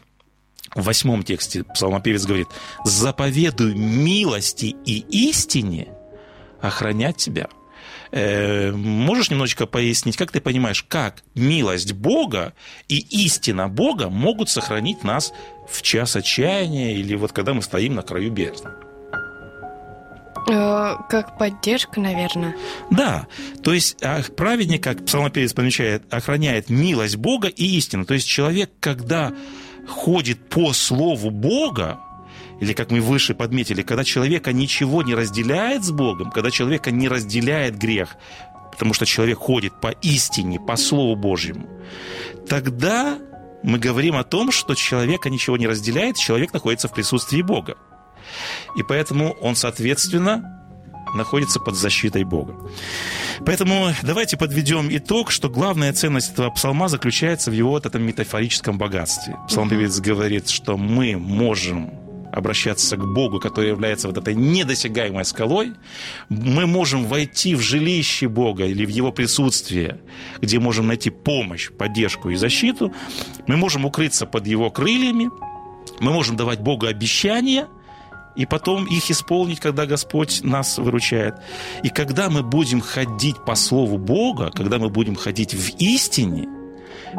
в 0.74 0.82
восьмом 0.82 1.22
тексте 1.22 1.64
псалмопевец 1.64 2.24
говорит, 2.24 2.48
«Заповедуй 2.84 3.74
милости 3.74 4.76
и 4.84 5.04
истине 5.10 5.88
охранять 6.60 7.16
тебя». 7.16 7.48
Э, 8.12 8.72
можешь 8.72 9.30
немножечко 9.30 9.66
пояснить, 9.66 10.16
как 10.16 10.32
ты 10.32 10.40
понимаешь, 10.40 10.84
как 10.88 11.22
милость 11.34 11.92
Бога 11.92 12.54
и 12.88 12.98
истина 13.24 13.68
Бога 13.68 14.08
могут 14.08 14.48
сохранить 14.48 15.04
нас 15.04 15.32
в 15.68 15.82
час 15.82 16.16
отчаяния 16.16 16.96
или 16.96 17.14
вот 17.14 17.32
когда 17.32 17.54
мы 17.54 17.62
стоим 17.62 17.94
на 17.94 18.02
краю 18.02 18.32
бездны? 18.32 18.70
Э, 20.48 20.96
как 21.08 21.38
поддержка, 21.38 22.00
наверное. 22.00 22.56
Да, 22.90 23.26
то 23.62 23.72
есть 23.72 24.02
а, 24.02 24.22
праведник, 24.36 24.82
как 24.82 25.04
псалмопевец 25.04 25.52
помечает, 25.52 26.02
охраняет 26.12 26.70
милость 26.70 27.16
Бога 27.16 27.48
и 27.48 27.64
истину. 27.76 28.04
То 28.04 28.14
есть 28.14 28.26
человек, 28.26 28.70
когда 28.80 29.32
ходит 29.86 30.48
по 30.48 30.72
слову 30.72 31.30
Бога, 31.30 32.00
или 32.60 32.72
как 32.72 32.90
мы 32.90 33.00
выше 33.00 33.34
подметили, 33.34 33.82
когда 33.82 34.04
человека 34.04 34.52
ничего 34.52 35.02
не 35.02 35.14
разделяет 35.14 35.84
с 35.84 35.90
Богом, 35.90 36.30
когда 36.30 36.50
человека 36.50 36.90
не 36.90 37.08
разделяет 37.08 37.76
грех, 37.76 38.16
потому 38.70 38.94
что 38.94 39.06
человек 39.06 39.38
ходит 39.38 39.80
по 39.80 39.88
истине, 39.88 40.60
по 40.60 40.76
Слову 40.76 41.16
Божьему, 41.16 41.66
тогда 42.48 43.18
мы 43.62 43.78
говорим 43.78 44.16
о 44.16 44.24
том, 44.24 44.52
что 44.52 44.74
человека 44.74 45.28
ничего 45.30 45.56
не 45.56 45.66
разделяет, 45.66 46.16
человек 46.16 46.52
находится 46.52 46.88
в 46.88 46.94
присутствии 46.94 47.42
Бога. 47.42 47.76
И 48.76 48.82
поэтому 48.82 49.32
он, 49.40 49.56
соответственно, 49.56 50.60
находится 51.14 51.60
под 51.60 51.74
защитой 51.74 52.24
Бога. 52.24 52.54
Поэтому 53.44 53.92
давайте 54.02 54.36
подведем 54.36 54.88
итог, 54.90 55.30
что 55.30 55.48
главная 55.48 55.92
ценность 55.92 56.32
этого 56.32 56.50
псалма 56.50 56.88
заключается 56.88 57.50
в 57.50 57.54
его 57.54 57.70
вот 57.70 57.86
этом 57.86 58.02
метафорическом 58.02 58.78
богатстве. 58.78 59.36
Псалмопевец 59.48 59.98
mm-hmm. 59.98 60.04
говорит, 60.04 60.48
что 60.48 60.76
мы 60.76 61.16
можем 61.16 61.90
обращаться 62.32 62.96
к 62.96 63.04
Богу, 63.04 63.40
который 63.40 63.70
является 63.70 64.06
вот 64.06 64.16
этой 64.16 64.36
недосягаемой 64.36 65.24
скалой, 65.24 65.72
мы 66.28 66.66
можем 66.66 67.06
войти 67.06 67.56
в 67.56 67.60
жилище 67.60 68.28
Бога 68.28 68.66
или 68.66 68.84
в 68.84 68.88
Его 68.88 69.10
присутствие, 69.10 70.00
где 70.40 70.60
можем 70.60 70.86
найти 70.86 71.10
помощь, 71.10 71.70
поддержку 71.72 72.30
и 72.30 72.36
защиту, 72.36 72.94
мы 73.48 73.56
можем 73.56 73.84
укрыться 73.84 74.26
под 74.26 74.46
Его 74.46 74.70
крыльями, 74.70 75.28
мы 75.98 76.12
можем 76.12 76.36
давать 76.36 76.60
Богу 76.60 76.86
обещания– 76.86 77.66
и 78.40 78.46
потом 78.46 78.86
их 78.86 79.10
исполнить, 79.10 79.60
когда 79.60 79.84
Господь 79.84 80.40
нас 80.42 80.78
выручает. 80.78 81.34
И 81.82 81.90
когда 81.90 82.30
мы 82.30 82.42
будем 82.42 82.80
ходить 82.80 83.36
по 83.44 83.54
Слову 83.54 83.98
Бога, 83.98 84.50
когда 84.50 84.78
мы 84.78 84.88
будем 84.88 85.14
ходить 85.14 85.52
в 85.52 85.76
истине, 85.78 86.48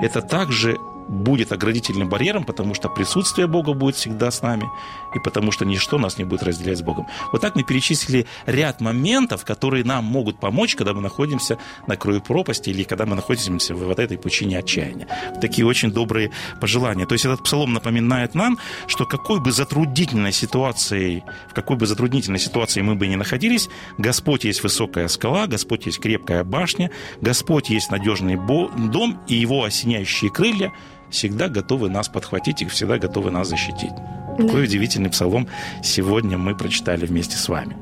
это 0.01 0.23
также 0.23 0.77
будет 1.11 1.51
оградительным 1.51 2.09
барьером, 2.09 2.43
потому 2.43 2.73
что 2.73 2.89
присутствие 2.89 3.45
Бога 3.45 3.73
будет 3.73 3.95
всегда 3.95 4.31
с 4.31 4.41
нами, 4.41 4.69
и 5.13 5.19
потому 5.19 5.51
что 5.51 5.65
ничто 5.65 5.97
нас 5.97 6.17
не 6.17 6.23
будет 6.23 6.43
разделять 6.43 6.79
с 6.79 6.81
Богом. 6.81 7.05
Вот 7.31 7.41
так 7.41 7.55
мы 7.55 7.63
перечислили 7.63 8.25
ряд 8.45 8.81
моментов, 8.81 9.45
которые 9.45 9.83
нам 9.83 10.05
могут 10.05 10.39
помочь, 10.39 10.75
когда 10.75 10.93
мы 10.93 11.01
находимся 11.01 11.57
на 11.85 11.97
краю 11.97 12.21
пропасти 12.21 12.69
или 12.69 12.83
когда 12.83 13.05
мы 13.05 13.15
находимся 13.15 13.75
в 13.75 13.83
вот 13.83 13.99
этой 13.99 14.17
пучине 14.17 14.59
отчаяния. 14.59 15.07
Такие 15.41 15.65
очень 15.65 15.91
добрые 15.91 16.31
пожелания. 16.61 17.05
То 17.05 17.13
есть 17.13 17.25
этот 17.25 17.43
псалом 17.43 17.73
напоминает 17.73 18.33
нам, 18.33 18.57
что 18.87 19.05
какой 19.05 19.41
бы 19.41 19.51
затруднительной 19.51 20.31
ситуацией, 20.31 21.23
в 21.49 21.53
какой 21.53 21.75
бы 21.75 21.85
затруднительной 21.85 22.39
ситуации 22.39 22.81
мы 22.81 22.95
бы 22.95 23.07
ни 23.07 23.15
находились, 23.15 23.69
Господь 23.97 24.45
есть 24.45 24.63
высокая 24.63 25.09
скала, 25.09 25.47
Господь 25.47 25.85
есть 25.87 25.99
крепкая 25.99 26.43
башня, 26.45 26.89
Господь 27.19 27.69
есть 27.69 27.91
надежный 27.91 28.37
дом, 28.37 29.19
и 29.27 29.35
его 29.35 29.65
осеняющие 29.65 30.31
крылья– 30.31 30.71
всегда 31.11 31.47
готовы 31.49 31.89
нас 31.89 32.09
подхватить 32.09 32.61
и 32.61 32.65
всегда 32.65 32.97
готовы 32.97 33.31
нас 33.31 33.47
защитить. 33.47 33.91
Да. 34.37 34.45
Какой 34.45 34.63
удивительный 34.63 35.09
псалом 35.09 35.47
сегодня 35.83 36.37
мы 36.37 36.55
прочитали 36.55 37.05
вместе 37.05 37.37
с 37.37 37.47
вами. 37.47 37.75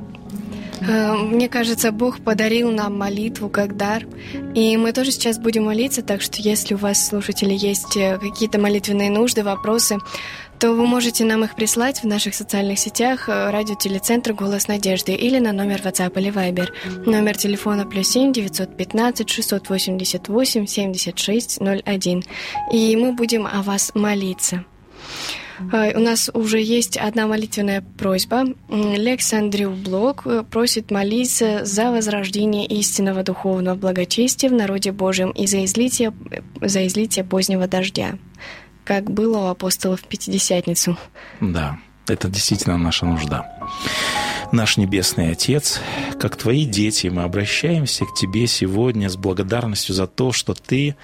Э, 0.82 1.14
мне 1.14 1.50
кажется, 1.50 1.92
Бог 1.92 2.20
подарил 2.20 2.72
нам 2.72 2.98
молитву 2.98 3.50
как 3.50 3.78
дар. 3.78 4.06
И 4.56 4.78
мы 4.78 4.92
тоже 4.94 5.12
сейчас 5.12 5.38
будем 5.38 5.66
молиться, 5.66 6.02
так 6.02 6.22
что 6.22 6.42
если 6.42 6.74
у 6.74 6.78
вас, 6.78 7.08
слушатели, 7.08 7.54
есть 7.54 7.96
э, 7.98 8.18
какие-то 8.18 8.60
молитвенные 8.60 9.10
нужды, 9.10 9.44
вопросы, 9.44 9.98
то 10.60 10.74
вы 10.74 10.86
можете 10.86 11.24
нам 11.24 11.46
их 11.46 11.56
прислать 11.56 12.04
в 12.04 12.06
наших 12.06 12.36
социальных 12.36 12.80
сетях 12.80 13.30
э, 13.30 13.50
радио 13.50 13.76
Телецентр 13.76 14.34
«Голос 14.34 14.68
надежды» 14.68 15.14
или 15.14 15.40
на 15.40 15.54
номер 15.54 15.80
WhatsApp 15.82 16.20
или 16.20 16.32
Viber. 16.32 16.68
Номер 17.06 17.38
телефона 17.38 17.86
плюс 17.86 18.10
7 18.10 18.34
915 18.34 19.30
688 19.30 20.66
76 20.66 21.60
01. 21.62 22.24
И 22.74 22.96
мы 22.98 23.14
будем 23.14 23.48
о 23.48 23.62
вас 23.62 23.92
молиться. 23.96 24.66
А, 25.72 25.92
у 25.96 26.00
нас 26.00 26.30
уже 26.34 26.62
есть 26.62 26.98
одна 26.98 27.28
молитвенная 27.28 27.84
просьба. 27.98 28.44
Лекс 28.70 29.34
Андрю 29.34 29.72
Блок 29.72 30.24
э, 30.26 30.44
просит 30.44 30.92
молиться 30.92 31.64
за 31.64 31.90
возрождение 31.92 32.66
истинного 32.66 33.24
духовного 33.24 33.76
благочестия 33.76 34.50
в 34.50 34.54
народе 34.54 34.92
Божьем 34.92 35.32
и 35.32 35.48
за 35.48 35.64
излитие, 35.64 36.14
за 36.62 36.86
излитие 36.86 37.24
позднего 37.24 37.68
дождя, 37.68 38.18
как 38.90 39.12
было 39.12 39.38
у 39.38 39.46
апостолов 39.46 40.02
в 40.02 40.06
Пятидесятницу. 40.06 40.98
Да, 41.42 41.78
это 42.08 42.28
действительно 42.28 42.76
наша 42.76 43.06
нужда. 43.06 43.46
Наш 44.52 44.78
Небесный 44.78 45.32
Отец, 45.32 45.80
как 46.20 46.36
Твои 46.36 46.66
дети, 46.66 47.06
мы 47.06 47.22
обращаемся 47.22 48.06
к 48.06 48.16
Тебе 48.16 48.48
сегодня 48.48 49.08
с 49.08 49.16
благодарностью 49.16 49.94
за 49.94 50.08
то, 50.08 50.32
что 50.32 50.56
Ты 50.56 50.96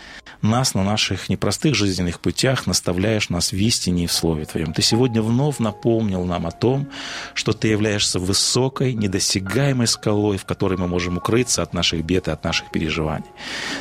нас 0.41 0.73
на 0.73 0.83
наших 0.83 1.29
непростых 1.29 1.75
жизненных 1.75 2.21
путях 2.21 2.65
наставляешь 2.65 3.29
нас 3.29 3.51
в 3.51 3.55
истине 3.55 4.05
и 4.05 4.07
в 4.07 4.11
Слове 4.11 4.45
Твоем. 4.45 4.73
Ты 4.73 4.81
сегодня 4.81 5.21
вновь 5.21 5.59
напомнил 5.59 6.25
нам 6.25 6.47
о 6.47 6.51
том, 6.51 6.89
что 7.35 7.53
Ты 7.53 7.67
являешься 7.67 8.17
высокой, 8.17 8.93
недосягаемой 8.93 9.85
скалой, 9.85 10.37
в 10.37 10.45
которой 10.45 10.79
мы 10.79 10.87
можем 10.87 11.17
укрыться 11.17 11.61
от 11.61 11.71
наших 11.71 12.03
бед 12.03 12.27
и 12.27 12.31
от 12.31 12.43
наших 12.43 12.71
переживаний. 12.71 13.29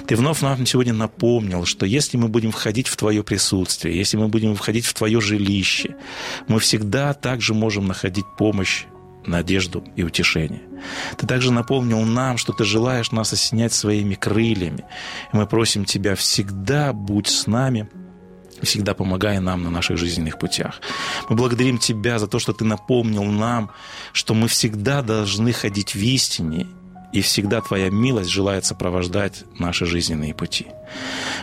Ты 0.07 0.17
вновь 0.17 0.43
нам 0.43 0.67
сегодня 0.67 0.93
напомнил, 0.93 1.65
что 1.65 1.87
если 1.87 2.19
мы 2.19 2.29
будем 2.29 2.53
входить 2.53 2.89
в 2.89 2.97
Твое 2.99 3.25
присутствие, 3.25 3.97
если 3.97 4.19
мы 4.19 4.29
будем 4.29 4.57
входить 4.57 4.85
в 4.85 4.93
Твое 4.93 5.23
жилище, 5.23 5.97
мы 6.49 6.61
всегда 6.61 7.15
также 7.15 7.55
можем 7.55 7.87
находить 7.87 8.27
помощь 8.37 8.85
надежду 9.27 9.85
и 9.97 10.03
утешение. 10.03 10.63
Ты 11.17 11.27
также 11.27 11.53
напомнил 11.53 12.01
нам, 12.03 12.37
что 12.37 12.53
ты 12.53 12.65
желаешь 12.65 13.13
нас 13.13 13.33
осенять 13.33 13.73
своими 13.73 14.15
крыльями. 14.15 14.85
И 15.33 15.37
мы 15.37 15.47
просим 15.47 15.85
тебя 15.85 16.15
всегда 16.15 16.93
будь 16.93 17.29
с 17.29 17.47
нами, 17.47 17.89
всегда 18.63 18.95
помогай 18.95 19.41
нам 19.41 19.63
на 19.63 19.71
наших 19.71 19.97
жизненных 19.97 20.39
путях. 20.39 20.81
Мы 21.29 21.37
благодарим 21.37 21.79
Тебя 21.79 22.19
за 22.19 22.27
то, 22.27 22.39
что 22.39 22.53
Ты 22.53 22.65
напомнил 22.65 23.25
нам, 23.25 23.71
что 24.13 24.35
мы 24.35 24.49
всегда 24.49 25.03
должны 25.03 25.53
ходить 25.53 25.95
в 25.95 25.99
истине 25.99 26.67
и 27.15 27.21
всегда 27.21 27.61
Твоя 27.61 27.91
милость 27.91 28.29
желает 28.29 28.65
сопровождать 28.65 29.45
наши 29.61 29.87
жизненные 29.87 30.35
пути. 30.35 30.67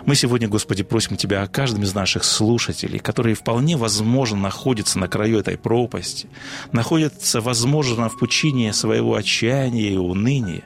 Мы 0.05 0.15
сегодня, 0.15 0.49
Господи, 0.49 0.83
просим 0.83 1.15
Тебя 1.15 1.43
о 1.43 1.47
каждом 1.47 1.83
из 1.83 1.93
наших 1.93 2.25
слушателей, 2.25 2.99
которые 2.99 3.35
вполне 3.35 3.77
возможно 3.77 4.37
находятся 4.37 4.99
на 4.99 5.07
краю 5.07 5.39
этой 5.39 5.57
пропасти, 5.57 6.27
находятся, 6.73 7.39
возможно, 7.39 8.09
в 8.09 8.19
пучине 8.19 8.73
своего 8.73 9.15
отчаяния 9.15 9.93
и 9.93 9.97
уныния. 9.97 10.63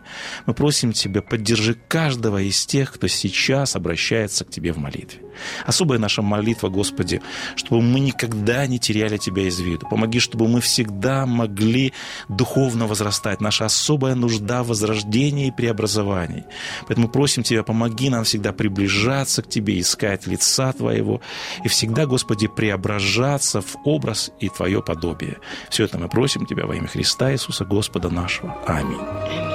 Мы 0.48 0.56
просим 0.56 0.92
Тебя, 0.92 1.22
поддержи 1.22 1.76
каждого 1.88 2.42
из 2.42 2.66
тех, 2.66 2.92
кто 2.92 3.08
сейчас 3.08 3.76
обращается 3.76 4.44
к 4.44 4.50
Тебе 4.50 4.74
в 4.74 4.78
молитве. 4.78 5.22
Особая 5.66 6.00
наша 6.00 6.22
молитва, 6.22 6.70
Господи, 6.70 7.22
чтобы 7.56 7.82
мы 7.82 8.00
никогда 8.00 8.68
не 8.68 8.80
теряли 8.80 9.18
Тебя 9.18 9.44
из 9.44 9.60
виду. 9.60 9.88
Помоги, 9.90 10.20
чтобы 10.20 10.48
мы 10.48 10.62
всегда 10.62 11.26
могли 11.26 11.94
духовно 12.30 12.88
возрастать. 12.88 13.42
Наша 13.42 13.66
особая 13.66 14.16
нужда 14.16 14.64
в 14.64 14.68
возрождении 14.68 15.48
и 15.48 15.52
преобразовании. 15.52 16.46
Поэтому 16.88 17.10
просим 17.10 17.44
Тебя, 17.44 17.64
помоги 17.64 18.10
нам 18.10 18.24
всегда 18.24 18.54
приближаться 18.54 19.42
к 19.42 19.50
Тебе, 19.50 19.80
искать 19.80 20.28
лица 20.28 20.74
Твоего 20.74 21.22
и 21.64 21.68
всегда, 21.68 22.06
Господи, 22.06 22.48
преображаться 22.48 23.62
в 23.62 23.78
образ 23.84 24.32
и 24.40 24.50
Твое 24.50 24.82
подобие. 24.82 25.38
Все 25.70 25.86
это 25.86 25.98
мы 25.98 26.10
просим 26.10 26.46
Тебя 26.46 26.66
во 26.66 26.76
имя 26.76 26.88
Христа 26.88 27.32
Иисуса 27.32 27.66
Господа 27.66 28.10
нашего. 28.10 28.56
Аминь. 28.68 29.55